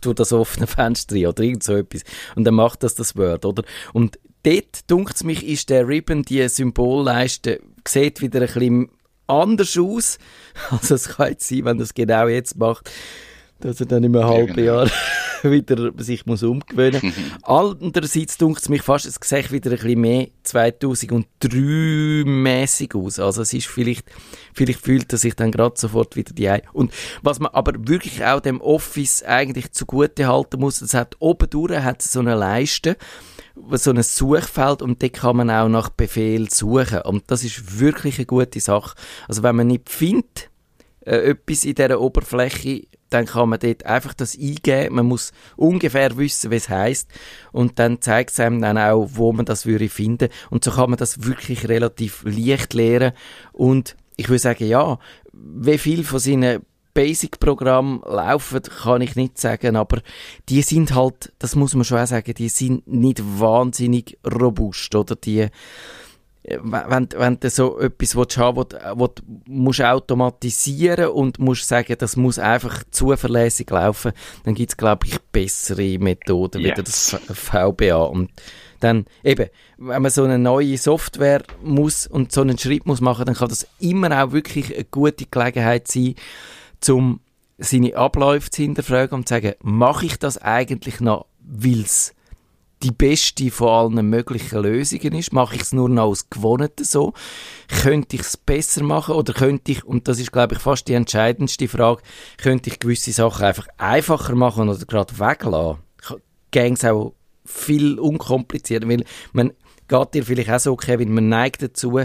durch 0.00 0.16
das 0.16 0.32
offene 0.32 0.66
Fenster 0.66 1.14
rein 1.14 1.26
oder 1.26 1.42
irgend 1.42 1.62
so 1.62 1.74
etwas. 1.74 2.02
Und 2.34 2.44
dann 2.44 2.54
macht 2.54 2.82
das 2.82 2.94
das 2.94 3.16
Word, 3.16 3.44
oder? 3.44 3.62
Und 3.92 4.18
dort, 4.42 4.90
dunkt 4.90 5.22
mich, 5.24 5.46
ist 5.46 5.70
der 5.70 5.86
Ribbon, 5.86 6.22
die 6.22 6.48
Symbolleiste, 6.48 7.60
sieht 7.86 8.20
wieder 8.20 8.40
ein 8.40 8.46
bisschen 8.46 8.90
anders 9.26 9.78
aus. 9.78 10.18
Also 10.70 10.94
es 10.94 11.08
kann 11.08 11.28
jetzt 11.30 11.48
sein, 11.48 11.64
wenn 11.64 11.78
das 11.78 11.94
genau 11.94 12.28
jetzt 12.28 12.56
macht, 12.56 12.90
dass 13.60 13.80
er 13.80 13.86
dann 13.86 14.04
in 14.04 14.16
einem 14.16 14.26
halben 14.26 14.54
genau. 14.54 14.84
Jahr 14.84 14.90
wieder 15.42 15.92
sich 15.98 16.26
muss 16.26 16.42
umgewöhnen 16.42 17.00
muss. 17.02 17.14
Andererseits 17.42 18.38
dunkt 18.38 18.60
es 18.62 18.68
mich 18.68 18.82
fast, 18.82 19.06
es 19.06 19.18
sieht 19.22 19.52
wieder 19.52 19.70
ein 19.70 19.76
bisschen 19.76 20.00
mehr 20.00 20.28
2003 20.42 22.24
mäßig 22.26 22.94
aus. 22.94 23.18
Also 23.18 23.42
es 23.42 23.52
ist 23.52 23.66
vielleicht, 23.66 24.06
vielleicht 24.54 24.80
fühlt 24.80 25.12
er 25.12 25.18
sich 25.18 25.34
dann 25.34 25.52
gerade 25.52 25.78
sofort 25.78 26.16
wieder 26.16 26.32
die 26.32 26.48
ein. 26.48 26.62
Und 26.72 26.92
was 27.22 27.40
man 27.40 27.52
aber 27.52 27.72
wirklich 27.76 28.24
auch 28.24 28.40
dem 28.40 28.60
Office 28.60 29.22
eigentlich 29.22 29.72
zugute 29.72 30.28
halten 30.28 30.60
muss, 30.60 30.80
es 30.80 30.94
hat 30.94 31.16
oben 31.18 31.48
durch 31.48 31.70
hat 31.80 32.02
so 32.02 32.20
eine 32.20 32.34
Leiste, 32.34 32.96
so 33.72 33.90
ein 33.90 34.02
Suchfeld 34.02 34.82
und 34.82 35.02
dort 35.02 35.12
kann 35.12 35.36
man 35.36 35.50
auch 35.50 35.68
nach 35.68 35.90
Befehl 35.90 36.50
suchen. 36.50 37.02
Und 37.02 37.30
das 37.30 37.44
ist 37.44 37.80
wirklich 37.80 38.18
eine 38.18 38.26
gute 38.26 38.60
Sache. 38.60 38.94
Also 39.28 39.42
wenn 39.42 39.56
man 39.56 39.66
nicht 39.66 39.88
findet, 39.88 40.49
äh, 41.04 41.30
etwas 41.30 41.64
in 41.64 41.74
dieser 41.74 42.00
Oberfläche, 42.00 42.84
dann 43.10 43.26
kann 43.26 43.48
man 43.48 43.58
dort 43.58 43.84
einfach 43.84 44.14
das 44.14 44.38
eingeben. 44.38 44.94
Man 44.94 45.06
muss 45.06 45.32
ungefähr 45.56 46.16
wissen, 46.16 46.50
wie 46.50 46.56
es 46.56 46.68
heißt 46.68 47.08
und 47.52 47.78
dann 47.78 48.00
zeigt 48.00 48.30
es 48.30 48.40
einem 48.40 48.60
dann 48.60 48.78
auch, 48.78 49.10
wo 49.12 49.32
man 49.32 49.44
das 49.44 49.66
würde 49.66 49.88
finden. 49.88 50.28
Und 50.48 50.64
so 50.64 50.70
kann 50.70 50.90
man 50.90 50.98
das 50.98 51.24
wirklich 51.24 51.68
relativ 51.68 52.22
leicht 52.24 52.72
lernen. 52.72 53.12
Und 53.52 53.96
ich 54.16 54.28
würde 54.28 54.38
sagen, 54.38 54.66
ja, 54.66 54.98
wie 55.32 55.78
viel 55.78 56.04
von 56.04 56.20
seinen 56.20 56.64
Basic-Programmen 56.94 58.02
laufen, 58.04 58.62
kann 58.62 59.00
ich 59.00 59.16
nicht 59.16 59.38
sagen, 59.38 59.76
aber 59.76 60.00
die 60.48 60.62
sind 60.62 60.94
halt, 60.94 61.32
das 61.38 61.54
muss 61.54 61.74
man 61.74 61.84
schon 61.84 61.98
auch 61.98 62.06
sagen, 62.06 62.34
die 62.34 62.48
sind 62.48 62.86
nicht 62.86 63.22
wahnsinnig 63.40 64.18
robust, 64.24 64.94
oder? 64.94 65.14
Die, 65.16 65.48
wenn, 66.42 67.08
wenn 67.16 67.38
du 67.38 67.50
so 67.50 67.78
etwas 67.80 68.16
willst 68.16 68.38
haben 68.38 68.56
willst, 68.56 68.76
wo 68.94 69.06
du 69.08 69.22
musst 69.46 69.82
automatisieren 69.82 71.08
und 71.10 71.38
musst 71.38 71.68
sagen, 71.68 71.96
das 71.98 72.16
muss 72.16 72.38
einfach 72.38 72.82
zuverlässig 72.90 73.68
laufen, 73.70 74.12
dann 74.44 74.54
gibt 74.54 74.70
es, 74.70 74.76
glaube 74.76 75.06
ich, 75.06 75.18
bessere 75.32 75.98
Methoden, 75.98 76.62
yes. 76.62 76.78
wie 76.78 76.82
das 76.82 77.16
VBA. 77.32 78.02
Und 78.04 78.30
dann 78.80 79.04
eben, 79.22 79.48
wenn 79.76 80.02
man 80.02 80.10
so 80.10 80.24
eine 80.24 80.38
neue 80.38 80.78
Software 80.78 81.42
muss 81.62 82.06
und 82.06 82.32
so 82.32 82.40
einen 82.40 82.56
Schritt 82.56 82.86
muss 82.86 83.02
machen, 83.02 83.26
dann 83.26 83.34
kann 83.34 83.50
das 83.50 83.68
immer 83.78 84.24
auch 84.24 84.32
wirklich 84.32 84.74
eine 84.74 84.84
gute 84.84 85.26
Gelegenheit 85.26 85.88
sein, 85.88 86.14
um 86.88 87.20
seine 87.58 87.94
Abläufe 87.94 88.48
zu 88.48 88.62
hinterfragen 88.62 89.18
und 89.18 89.28
zu 89.28 89.34
sagen, 89.34 89.52
mache 89.62 90.06
ich 90.06 90.18
das 90.18 90.38
eigentlich 90.38 91.00
noch, 91.00 91.26
weil 91.40 91.80
es 91.80 92.14
die 92.82 92.92
beste 92.92 93.50
von 93.50 93.68
allen 93.68 94.08
möglichen 94.08 94.62
Lösungen 94.62 95.14
ist? 95.14 95.32
Mache 95.32 95.56
ich 95.56 95.62
es 95.62 95.72
nur 95.72 95.88
noch 95.88 96.04
aus 96.04 96.30
Gewohnten 96.30 96.84
so? 96.84 97.12
Könnte 97.82 98.16
ich 98.16 98.22
es 98.22 98.36
besser 98.36 98.82
machen 98.82 99.14
oder 99.14 99.32
könnte 99.32 99.72
ich, 99.72 99.84
und 99.84 100.08
das 100.08 100.18
ist 100.18 100.32
glaube 100.32 100.54
ich 100.54 100.60
fast 100.60 100.88
die 100.88 100.94
entscheidendste 100.94 101.68
Frage, 101.68 102.02
könnte 102.38 102.70
ich 102.70 102.78
gewisse 102.78 103.12
Sachen 103.12 103.44
einfach 103.44 103.68
einfacher 103.78 104.34
machen 104.34 104.68
oder 104.68 104.84
gerade 104.86 105.18
weglassen? 105.18 105.82
Gäng 106.50 106.72
es 106.72 106.84
auch 106.84 107.14
viel 107.44 107.98
unkomplizierter, 107.98 108.88
weil 108.88 109.04
man 109.32 109.52
geht 109.88 110.14
dir 110.14 110.24
vielleicht 110.24 110.50
auch 110.50 110.60
so, 110.60 110.76
Kevin, 110.76 111.12
man 111.12 111.28
neigt 111.28 111.62
dazu, 111.62 112.00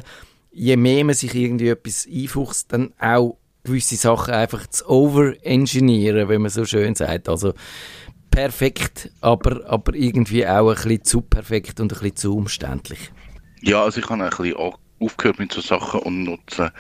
je 0.52 0.78
mehr 0.78 1.04
man 1.04 1.16
sich 1.16 1.34
irgendwie 1.36 1.70
etwas 1.70 2.08
einfuchst, 2.12 2.72
dann 2.72 2.94
auch 3.00 3.38
gewisse 3.64 3.96
Sachen 3.96 4.34
einfach 4.34 4.68
zu 4.68 4.88
overengineeren, 4.88 6.30
wenn 6.30 6.42
man 6.42 6.52
so 6.52 6.66
schön 6.66 6.96
sagt. 6.96 7.28
Also 7.28 7.54
perfekt, 8.36 9.10
aber, 9.22 9.66
aber 9.66 9.96
irgendwie 9.96 10.46
auch 10.46 10.70
ein 10.70 10.76
bisschen 10.76 11.04
zu 11.06 11.22
perfekt 11.22 11.80
und 11.80 11.94
ein 11.94 12.00
bisschen 12.00 12.16
zu 12.18 12.36
umständlich. 12.36 13.12
Ja, 13.62 13.84
also 13.84 14.00
ich 14.02 14.10
habe 14.10 14.24
ein 14.24 14.30
bisschen 14.30 14.74
aufgehört 15.00 15.40
mit 15.40 15.54
so 15.54 15.62
Sachen 15.62 16.02
und 16.02 16.24
nutze 16.24 16.72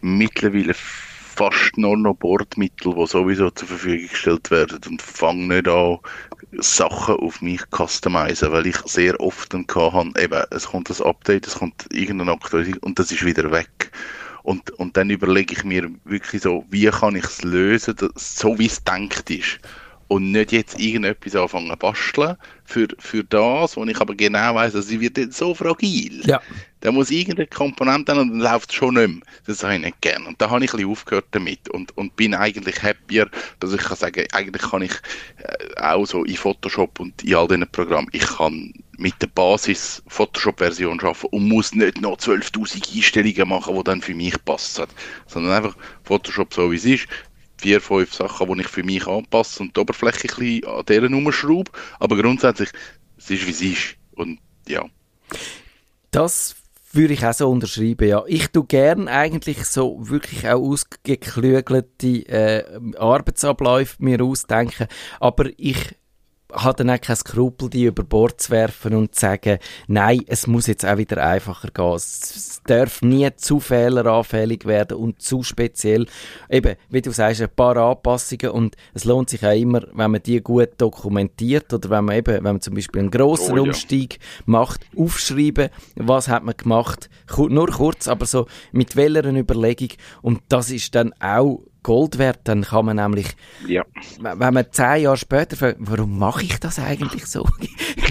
mittlerweile 0.00 0.72
fast 0.74 1.76
nur 1.76 1.96
noch 1.96 2.14
Bordmittel, 2.14 2.94
die 2.94 3.06
sowieso 3.06 3.50
zur 3.50 3.66
Verfügung 3.66 4.08
gestellt 4.08 4.50
werden 4.52 4.78
und 4.88 5.02
fange 5.02 5.54
nicht 5.54 5.66
an, 5.66 5.98
Sachen 6.58 7.16
auf 7.16 7.42
mich 7.42 7.62
customizen, 7.76 8.52
weil 8.52 8.68
ich 8.68 8.76
sehr 8.84 9.18
oft 9.18 9.52
dann 9.52 9.66
habe, 9.74 10.12
eben, 10.20 10.44
es 10.52 10.68
kommt 10.68 10.90
das 10.90 11.00
Update, 11.00 11.48
es 11.48 11.56
kommt 11.56 11.86
irgendeine 11.90 12.32
Aktualisierung 12.32 12.82
und 12.84 12.98
das 13.00 13.10
ist 13.10 13.24
wieder 13.24 13.50
weg. 13.50 13.90
Und, 14.44 14.70
und 14.72 14.96
dann 14.96 15.10
überlege 15.10 15.54
ich 15.54 15.64
mir 15.64 15.90
wirklich 16.04 16.42
so, 16.42 16.64
wie 16.68 16.86
kann 16.86 17.16
ich 17.16 17.24
es 17.24 17.42
lösen, 17.42 17.96
so 18.14 18.58
wie 18.58 18.66
es 18.66 18.84
denkt 18.84 19.30
ist 19.30 19.58
und 20.14 20.30
nicht 20.30 20.52
jetzt 20.52 20.78
irgendetwas 20.78 21.34
anfangen 21.34 21.70
zu 21.70 21.76
basteln 21.76 22.36
für, 22.64 22.86
für 23.00 23.24
das, 23.24 23.76
wo 23.76 23.84
ich 23.84 24.00
aber 24.00 24.14
genau 24.14 24.54
weiß, 24.54 24.72
dass 24.74 24.86
sie 24.86 25.00
wird 25.00 25.34
so 25.34 25.54
fragil. 25.54 26.22
Ja. 26.24 26.40
Da 26.80 26.92
muss 26.92 27.10
irgendeine 27.10 27.48
Komponente 27.48 28.12
und 28.12 28.28
dann 28.30 28.38
läuft 28.38 28.70
es 28.70 28.76
schon 28.76 28.94
nicht 28.94 29.08
mehr. 29.08 29.22
Das 29.46 29.64
habe 29.64 29.74
ich 29.74 29.80
nicht 29.80 30.00
gern. 30.02 30.24
Und 30.26 30.40
da 30.40 30.50
habe 30.50 30.64
ich 30.64 30.72
ein 30.72 30.76
bisschen 30.76 30.90
aufgehört 30.90 31.26
damit 31.32 31.68
und, 31.70 31.96
und 31.96 32.14
bin 32.14 32.32
eigentlich 32.32 32.80
happier, 32.80 33.28
dass 33.58 33.72
ich 33.72 33.82
kann 33.82 33.96
sagen, 33.96 34.24
eigentlich 34.30 34.70
kann 34.70 34.82
ich 34.82 34.92
äh, 35.38 35.80
auch 35.80 36.06
so 36.06 36.22
in 36.22 36.36
Photoshop 36.36 37.00
und 37.00 37.24
in 37.24 37.34
all 37.34 37.48
diesen 37.48 37.68
Programmen, 37.72 38.08
ich 38.12 38.24
kann 38.24 38.72
mit 38.96 39.20
der 39.20 39.26
Basis 39.26 40.00
Photoshop-Version 40.06 41.00
arbeiten 41.00 41.26
und 41.32 41.48
muss 41.48 41.74
nicht 41.74 42.00
noch 42.00 42.18
12.000 42.18 42.94
Einstellungen 42.94 43.48
machen, 43.48 43.74
die 43.74 43.82
dann 43.82 44.00
für 44.00 44.14
mich 44.14 44.36
passen, 44.44 44.86
sondern 45.26 45.54
einfach 45.54 45.76
Photoshop 46.04 46.54
so 46.54 46.70
wie 46.70 46.76
es 46.76 46.84
ist, 46.84 47.08
vier, 47.64 47.80
fünf 47.80 48.12
Sachen, 48.12 48.54
die 48.54 48.60
ich 48.60 48.68
für 48.68 48.82
mich 48.82 49.06
anpasse 49.06 49.62
und 49.62 49.74
die 49.74 49.80
Oberfläche 49.80 50.28
ein 50.28 50.36
bisschen 50.36 50.64
an 50.66 50.84
dieser 50.86 51.08
Nummer 51.08 51.32
schraube. 51.32 51.70
Aber 51.98 52.14
grundsätzlich, 52.16 52.68
es 53.16 53.30
ist 53.30 53.46
wie 53.46 53.50
es 53.50 53.62
ist. 53.62 53.96
Und 54.12 54.38
ja. 54.68 54.84
Das 56.10 56.56
würde 56.92 57.14
ich 57.14 57.24
auch 57.24 57.32
so 57.32 57.50
unterschreiben, 57.50 58.06
ja. 58.06 58.22
Ich 58.26 58.48
tue 58.48 58.66
gern 58.66 59.08
eigentlich 59.08 59.64
so 59.64 59.96
wirklich 60.10 60.46
auch 60.46 60.60
ausgeklügelte 60.60 62.28
äh, 62.28 62.64
Arbeitsabläufe 62.98 63.96
mir 63.98 64.22
ausdenken, 64.22 64.86
aber 65.18 65.46
ich 65.56 65.96
hat 66.54 66.80
dann 66.80 66.90
auch 66.90 67.00
kein 67.00 67.16
Skrupel, 67.16 67.68
die 67.68 67.84
über 67.84 68.04
Bord 68.04 68.40
zu 68.40 68.50
werfen 68.50 68.94
und 68.94 69.14
zu 69.14 69.22
sagen, 69.22 69.58
nein, 69.86 70.22
es 70.26 70.46
muss 70.46 70.66
jetzt 70.66 70.84
auch 70.86 70.96
wieder 70.96 71.24
einfacher 71.24 71.68
gehen. 71.70 71.94
Es 71.94 72.60
darf 72.66 73.02
nie 73.02 73.28
zu 73.36 73.60
fehleranfällig 73.60 74.64
werden 74.64 74.96
und 74.96 75.20
zu 75.20 75.42
speziell. 75.42 76.06
Eben, 76.48 76.76
wie 76.88 77.02
du 77.02 77.10
sagst, 77.10 77.42
ein 77.42 77.48
paar 77.54 77.76
Anpassungen 77.76 78.50
und 78.50 78.76
es 78.94 79.04
lohnt 79.04 79.30
sich 79.30 79.44
auch 79.44 79.56
immer, 79.56 79.82
wenn 79.92 80.10
man 80.10 80.22
die 80.22 80.40
gut 80.40 80.70
dokumentiert 80.78 81.72
oder 81.72 81.90
wenn 81.90 82.04
man 82.04 82.16
eben, 82.16 82.36
wenn 82.36 82.42
man 82.42 82.60
zum 82.60 82.74
Beispiel 82.74 83.02
einen 83.02 83.10
grossen 83.10 83.52
oh, 83.52 83.56
ja. 83.56 83.62
Umstieg 83.62 84.18
macht, 84.46 84.80
aufschreiben, 84.96 85.70
was 85.96 86.28
hat 86.28 86.44
man 86.44 86.56
gemacht, 86.56 87.10
nur 87.36 87.68
kurz, 87.68 88.08
aber 88.08 88.26
so 88.26 88.46
mit 88.72 88.96
welcher 88.96 89.24
Überlegung 89.24 89.90
und 90.22 90.40
das 90.48 90.70
ist 90.70 90.94
dann 90.94 91.12
auch 91.20 91.60
Gold 91.84 92.18
wert, 92.18 92.40
dann 92.44 92.62
kann 92.62 92.86
man 92.86 92.96
nämlich, 92.96 93.36
ja. 93.68 93.84
wenn 94.18 94.54
man 94.54 94.66
zehn 94.72 95.02
Jahre 95.02 95.16
später 95.16 95.56
fragt, 95.56 95.76
warum 95.78 96.18
mache 96.18 96.42
ich 96.42 96.58
das 96.58 96.80
eigentlich 96.80 97.26
so? 97.26 97.46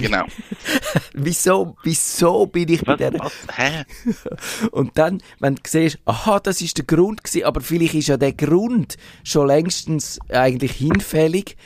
Genau. 0.02 0.26
wieso, 1.14 1.76
wieso 1.84 2.48
bin 2.48 2.68
ich 2.68 2.86
was, 2.86 2.98
bei 2.98 3.10
der... 3.10 3.32
Hä? 3.56 3.84
Und 4.72 4.98
dann, 4.98 5.22
wenn 5.40 5.56
du 5.56 5.62
siehst, 5.66 6.00
aha, 6.06 6.40
das 6.40 6.62
ist 6.62 6.78
der 6.78 6.86
Grund 6.86 7.24
gewesen, 7.24 7.46
aber 7.46 7.62
vielleicht 7.62 7.94
ist 7.94 8.08
ja 8.08 8.18
der 8.18 8.34
Grund 8.34 8.98
schon 9.24 9.48
längstens 9.48 10.20
eigentlich 10.30 10.74
hinfällig 10.74 11.58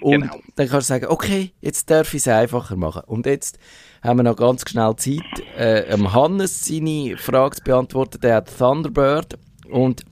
und 0.00 0.22
genau. 0.22 0.40
dann 0.56 0.68
kannst 0.68 0.90
du 0.90 0.94
sagen, 0.94 1.06
okay, 1.08 1.52
jetzt 1.60 1.90
darf 1.90 2.12
ich 2.12 2.20
es 2.20 2.28
einfacher 2.28 2.76
machen. 2.76 3.02
Und 3.06 3.26
jetzt 3.26 3.58
haben 4.02 4.18
wir 4.18 4.24
noch 4.24 4.36
ganz 4.36 4.68
schnell 4.68 4.94
Zeit, 4.96 5.22
äh, 5.56 5.96
Hannes 5.96 6.66
seine 6.66 7.16
Frage 7.16 7.56
zu 7.56 7.62
beantworten. 7.64 8.20
Der 8.20 8.36
hat 8.36 8.58
Thunderbird 8.58 9.38
und 9.70 10.04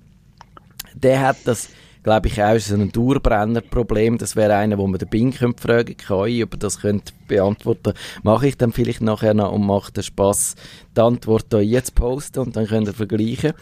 der 1.05 1.21
hat 1.21 1.37
das, 1.45 1.69
glaube 2.03 2.29
ich, 2.29 2.43
auch 2.43 2.59
so 2.59 2.75
ein 2.75 2.91
Dauerbrenner-Problem. 2.91 4.19
Das 4.19 4.35
wäre 4.35 4.57
einer, 4.57 4.79
wo 4.79 4.87
man 4.87 4.99
den 4.99 5.09
Bing 5.09 5.33
könnte 5.33 5.63
fragen 5.63 5.97
kann, 5.97 6.43
ob 6.43 6.55
er 6.55 6.59
das 6.59 6.81
könnte 6.81 7.13
beantworten 7.29 7.93
Mache 8.23 8.49
ich 8.49 8.57
dann 8.57 8.73
vielleicht 8.73 9.03
nachher 9.03 9.35
noch 9.35 9.53
und 9.53 9.65
macht 9.67 9.97
den 9.97 10.03
Spass, 10.03 10.57
die 10.97 11.01
Antwort 11.01 11.47
hier 11.51 11.65
jetzt 11.65 11.95
posten 11.95 12.41
und 12.41 12.57
dann 12.57 12.67
könnt 12.67 12.89
ihr 12.89 12.95
vergleichen 12.95 13.53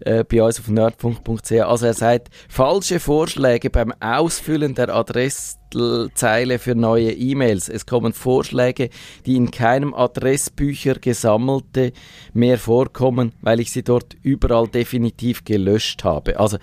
äh, 0.00 0.24
bei 0.24 0.42
uns 0.42 0.58
auf 0.58 0.68
nerdfunk.ch. 0.68 1.52
Also 1.52 1.86
er 1.86 1.94
sagt, 1.94 2.28
falsche 2.48 3.00
Vorschläge 3.00 3.70
beim 3.70 3.92
Ausfüllen 4.00 4.74
der 4.74 4.94
Adresszeile 4.94 6.58
für 6.58 6.74
neue 6.74 7.12
E-Mails. 7.12 7.68
Es 7.68 7.86
kommen 7.86 8.12
Vorschläge, 8.12 8.90
die 9.26 9.36
in 9.36 9.50
keinem 9.50 9.94
Adressbücher 9.94 10.94
gesammelte 10.94 11.92
mehr 12.32 12.58
vorkommen, 12.58 13.32
weil 13.40 13.60
ich 13.60 13.70
sie 13.70 13.82
dort 13.82 14.16
überall 14.22 14.68
definitiv 14.68 15.44
gelöscht 15.44 16.04
habe. 16.04 16.38
Also 16.38 16.58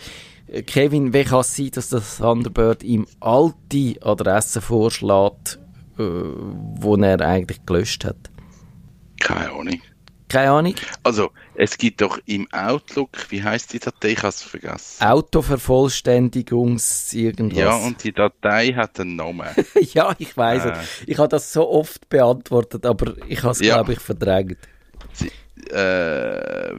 äh, 0.48 0.63
Kevin, 0.63 1.13
wie 1.13 1.24
kann 1.24 1.41
es 1.41 1.56
sein, 1.56 1.72
dass 1.74 1.89
das 1.89 2.17
Thunderbird 2.17 2.84
ihm 2.84 3.08
alte 3.20 3.96
Adressen 4.02 4.62
vorschlägt, 4.62 5.60
äh, 5.98 6.04
wo 6.04 6.96
er 6.96 7.22
eigentlich 7.22 7.65
gelöscht 7.65 8.06
hat? 8.06 8.30
Keine 9.20 9.52
Ahnung. 9.52 9.82
Keine 10.32 10.52
Ahnung. 10.52 10.76
Also, 11.04 11.32
es 11.56 11.78
gibt 11.78 12.00
doch 12.00 12.17
im 12.26 12.48
Outlook, 12.54 13.10
wie 13.30 13.44
heißt 13.44 13.74
die 13.74 13.80
Datei? 13.80 14.12
Ich 14.12 14.20
habe 14.20 14.30
es 14.30 14.41
vergessen. 14.41 15.04
Autovervollständigungs 15.04 17.12
irgendwas. 17.12 17.60
Ja, 17.60 17.76
und 17.76 18.02
die 18.02 18.13
Datei 18.13 18.70
hat 18.70 18.98
einen 19.02 19.17
Namen. 19.17 19.50
ja, 19.94 20.15
ich 20.17 20.38
weiß 20.38 20.65
äh. 20.65 20.74
Ich 21.06 21.17
habe 21.17 21.28
das 21.28 21.52
so 21.52 21.70
oft 21.70 22.08
beantwortet, 22.08 22.86
aber 22.86 23.15
ich 23.28 23.44
habe 23.44 23.52
es, 23.52 23.60
ja. 23.60 23.76
glaube 23.76 23.91
ich, 23.94 24.00
verdrängt. 24.00 24.58
äh, 25.70 26.74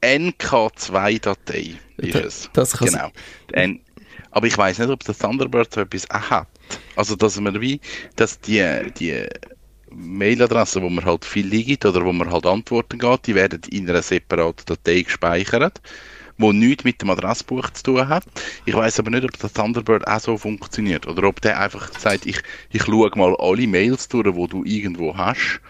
NK2-Datei 0.00 1.74
ist 1.96 2.14
es. 2.14 2.48
Das 2.52 2.74
kann 2.74 2.88
genau. 2.88 3.08
N 3.52 3.80
aber 4.30 4.46
ich 4.46 4.56
weiß 4.56 4.78
nicht, 4.78 4.88
ob 4.88 5.02
der 5.04 5.16
Thunderbird 5.16 5.74
so 5.74 5.80
etwas 5.82 6.08
auch 6.10 6.30
hat. 6.30 6.48
Also, 6.96 7.16
dass 7.16 7.38
man 7.38 7.60
wie, 7.60 7.82
dass 8.16 8.40
die, 8.40 8.64
die 8.98 9.26
Mailadressen, 9.94 10.82
wo 10.82 10.88
man 10.88 11.04
halt 11.04 11.24
viel 11.24 11.46
liegt 11.46 11.84
oder 11.84 12.04
wo 12.04 12.12
man 12.12 12.30
halt 12.30 12.46
Antworten 12.46 12.98
geht, 12.98 13.26
die 13.26 13.34
werden 13.34 13.60
in 13.70 13.88
einer 13.88 14.02
separaten 14.02 14.64
Datei 14.66 15.02
gespeichert, 15.02 15.80
wo 16.38 16.52
nichts 16.52 16.84
mit 16.84 17.00
dem 17.02 17.10
Adressbuch 17.10 17.70
zu 17.70 17.82
tun 17.82 18.08
hat. 18.08 18.24
Ich 18.64 18.74
weiß 18.74 18.98
aber 19.00 19.10
nicht, 19.10 19.24
ob 19.24 19.38
der 19.38 19.52
Thunderbird 19.52 20.06
auch 20.06 20.20
so 20.20 20.36
funktioniert 20.36 21.06
oder 21.06 21.28
ob 21.28 21.40
der 21.40 21.60
einfach 21.60 21.90
sagt, 21.98 22.26
ich, 22.26 22.40
ich 22.70 22.82
schaue 22.82 23.10
mal 23.14 23.36
alle 23.38 23.66
Mails 23.66 24.08
durch, 24.08 24.34
wo 24.34 24.46
du 24.46 24.64
irgendwo 24.64 25.16
hast, 25.16 25.60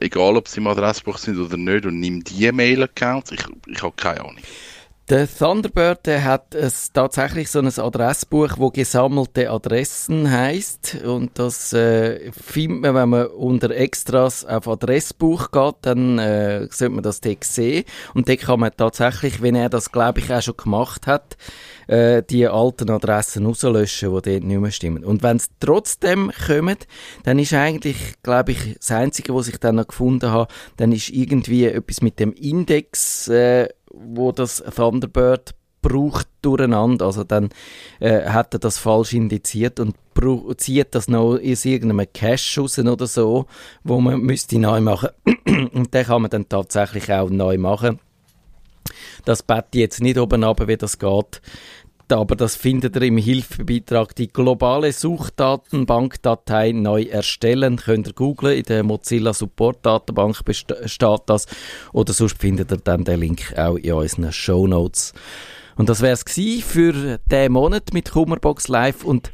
egal 0.00 0.36
ob 0.36 0.48
sie 0.48 0.60
im 0.60 0.66
Adressbuch 0.66 1.18
sind 1.18 1.38
oder 1.38 1.56
nicht, 1.56 1.86
und 1.86 2.00
nimm 2.00 2.22
die 2.22 2.50
Mail-Accounts. 2.52 3.32
Ich, 3.32 3.44
ich 3.66 3.82
habe 3.82 3.94
keine 3.96 4.20
Ahnung. 4.20 4.38
Der 5.10 5.26
Thunderbird 5.28 6.06
der 6.06 6.22
hat 6.22 6.54
es 6.54 6.92
tatsächlich 6.92 7.50
so 7.50 7.58
ein 7.58 7.66
Adressbuch, 7.66 8.58
wo 8.58 8.70
gesammelte 8.70 9.50
Adressen 9.50 10.30
heißt 10.30 10.98
und 11.04 11.36
das 11.36 11.72
äh, 11.72 12.30
findet 12.30 12.82
man, 12.82 12.94
wenn 12.94 13.08
man 13.08 13.26
unter 13.26 13.70
Extras 13.72 14.44
auf 14.44 14.68
Adressbuch 14.68 15.50
geht, 15.50 15.74
dann 15.82 16.20
äh, 16.20 16.68
sollte 16.70 16.94
man 16.94 17.02
das 17.02 17.20
Text 17.20 17.56
sehen 17.56 17.86
und 18.14 18.28
dort 18.28 18.38
kann 18.38 18.60
man 18.60 18.70
tatsächlich, 18.76 19.42
wenn 19.42 19.56
er 19.56 19.68
das 19.68 19.90
glaube 19.90 20.20
ich 20.20 20.32
auch 20.32 20.42
schon 20.42 20.56
gemacht 20.56 21.08
hat, 21.08 21.36
äh, 21.88 22.22
die 22.22 22.46
alten 22.46 22.88
Adressen 22.88 23.46
rauslöschen, 23.46 24.10
die 24.10 24.30
dort 24.30 24.44
nicht 24.44 24.60
mehr 24.60 24.70
stimmen. 24.70 25.04
Und 25.04 25.24
wenn 25.24 25.38
es 25.38 25.50
trotzdem 25.58 26.30
kommen, 26.46 26.76
dann 27.24 27.40
ist 27.40 27.52
eigentlich, 27.52 28.14
glaube 28.22 28.52
ich, 28.52 28.76
das 28.78 28.92
Einzige, 28.92 29.34
was 29.34 29.48
ich 29.48 29.58
dann 29.58 29.74
noch 29.74 29.88
gefunden 29.88 30.30
habe, 30.30 30.52
dann 30.76 30.92
ist 30.92 31.10
irgendwie 31.10 31.64
etwas 31.64 32.00
mit 32.00 32.20
dem 32.20 32.32
Index, 32.32 33.26
äh, 33.26 33.68
wo 33.90 34.32
das 34.32 34.62
Thunderbird 34.74 35.54
braucht 35.82 36.28
durcheinander. 36.42 37.06
Also 37.06 37.24
dann 37.24 37.50
äh, 38.00 38.24
hat 38.28 38.54
er 38.54 38.60
das 38.60 38.78
falsch 38.78 39.14
indiziert 39.14 39.80
und 39.80 39.96
zieht 40.58 40.94
das 40.94 41.08
noch 41.08 41.38
aus 41.38 41.64
irgendeinem 41.64 42.06
Cache 42.12 42.60
raus 42.60 42.78
oder 42.78 43.06
so, 43.06 43.46
wo 43.84 44.00
man 44.00 44.20
müsste 44.20 44.58
neu 44.58 44.80
machen. 44.80 45.10
und 45.72 45.94
den 45.94 46.04
kann 46.04 46.22
man 46.22 46.30
dann 46.30 46.48
tatsächlich 46.48 47.10
auch 47.10 47.30
neu 47.30 47.56
machen. 47.56 48.00
Das 49.24 49.42
bett 49.42 49.66
jetzt 49.74 50.02
nicht 50.02 50.18
oben 50.18 50.44
ab, 50.44 50.66
wie 50.66 50.76
das 50.76 50.98
geht 50.98 51.40
aber 52.12 52.36
das 52.36 52.56
findet 52.56 52.96
ihr 52.96 53.02
im 53.02 53.16
Hilfebeitrag. 53.16 54.14
Die 54.14 54.28
globale 54.28 54.92
Suchdatenbankdatei 54.92 56.72
neu 56.72 57.02
erstellen. 57.02 57.76
Könnt 57.76 58.08
ihr 58.08 58.12
googlen. 58.12 58.56
In 58.58 58.64
der 58.64 58.82
Mozilla 58.82 59.32
Support 59.32 59.84
Datenbank 59.84 60.36
steht 60.36 61.20
das. 61.26 61.46
Oder 61.92 62.12
sonst 62.12 62.38
findet 62.38 62.70
ihr 62.72 62.78
dann 62.78 63.04
den 63.04 63.20
Link 63.20 63.54
auch 63.56 63.76
in 63.76 63.92
unseren 63.92 64.32
Show 64.32 64.66
Notes. 64.66 65.12
Und 65.76 65.88
das 65.88 66.00
wäre 66.00 66.12
es 66.12 66.24
für 66.64 67.18
diesen 67.30 67.52
Monat 67.52 67.92
mit 67.92 68.10
Kummerbox 68.10 68.68
Live. 68.68 69.04
Und 69.04 69.32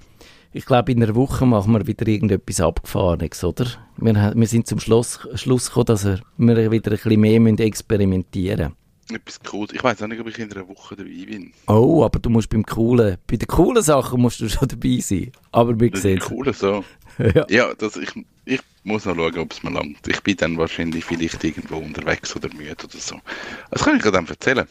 ich 0.52 0.64
glaube, 0.64 0.92
in 0.92 1.02
einer 1.02 1.14
Woche 1.14 1.44
machen 1.44 1.72
wir 1.72 1.86
wieder 1.86 2.06
irgendetwas 2.06 2.60
Abgefahrenes, 2.60 3.44
oder? 3.44 3.66
Wir, 3.96 4.32
wir 4.34 4.46
sind 4.46 4.66
zum 4.66 4.80
Schluss, 4.80 5.18
Schluss 5.34 5.68
gekommen, 5.68 5.86
dass 5.86 6.04
wir 6.04 6.70
wieder 6.70 6.92
ein 6.92 6.98
bisschen 6.98 7.20
mehr 7.20 7.60
experimentieren 7.60 8.68
müssen 8.68 8.85
etwas 9.14 9.40
Cooles. 9.40 9.72
Ich 9.72 9.82
weiß 9.82 10.02
auch 10.02 10.08
nicht, 10.08 10.20
ob 10.20 10.28
ich 10.28 10.38
in 10.38 10.52
einer 10.52 10.68
Woche 10.68 10.96
dabei 10.96 11.10
bin. 11.10 11.52
Oh, 11.66 12.04
aber 12.04 12.18
du 12.18 12.30
musst 12.30 12.50
beim 12.50 12.64
coolen, 12.64 13.18
bei 13.26 13.36
den 13.36 13.46
coolen 13.46 13.82
Sachen 13.82 14.20
musst 14.20 14.40
du 14.40 14.48
schon 14.48 14.68
dabei 14.68 14.98
sein. 15.00 15.32
Aber 15.52 15.78
wir 15.78 15.96
sehen 15.96 16.20
Coole 16.20 16.52
so. 16.52 16.84
ja, 17.18 17.46
ja 17.48 17.74
das, 17.74 17.96
ich, 17.96 18.10
ich 18.44 18.60
muss 18.84 19.04
noch 19.04 19.16
schauen, 19.16 19.38
ob 19.38 19.52
es 19.52 19.62
mir 19.62 19.70
langt. 19.70 20.06
Ich 20.08 20.22
bin 20.22 20.36
dann 20.36 20.58
wahrscheinlich 20.58 21.04
vielleicht 21.04 21.42
irgendwo 21.44 21.76
unterwegs 21.76 22.34
oder 22.34 22.48
müde 22.54 22.84
oder 22.84 22.98
so. 22.98 23.20
Das 23.70 23.84
kann 23.84 23.96
ich 23.96 24.02
dir 24.02 24.12
dann 24.12 24.26
erzählen. 24.26 24.66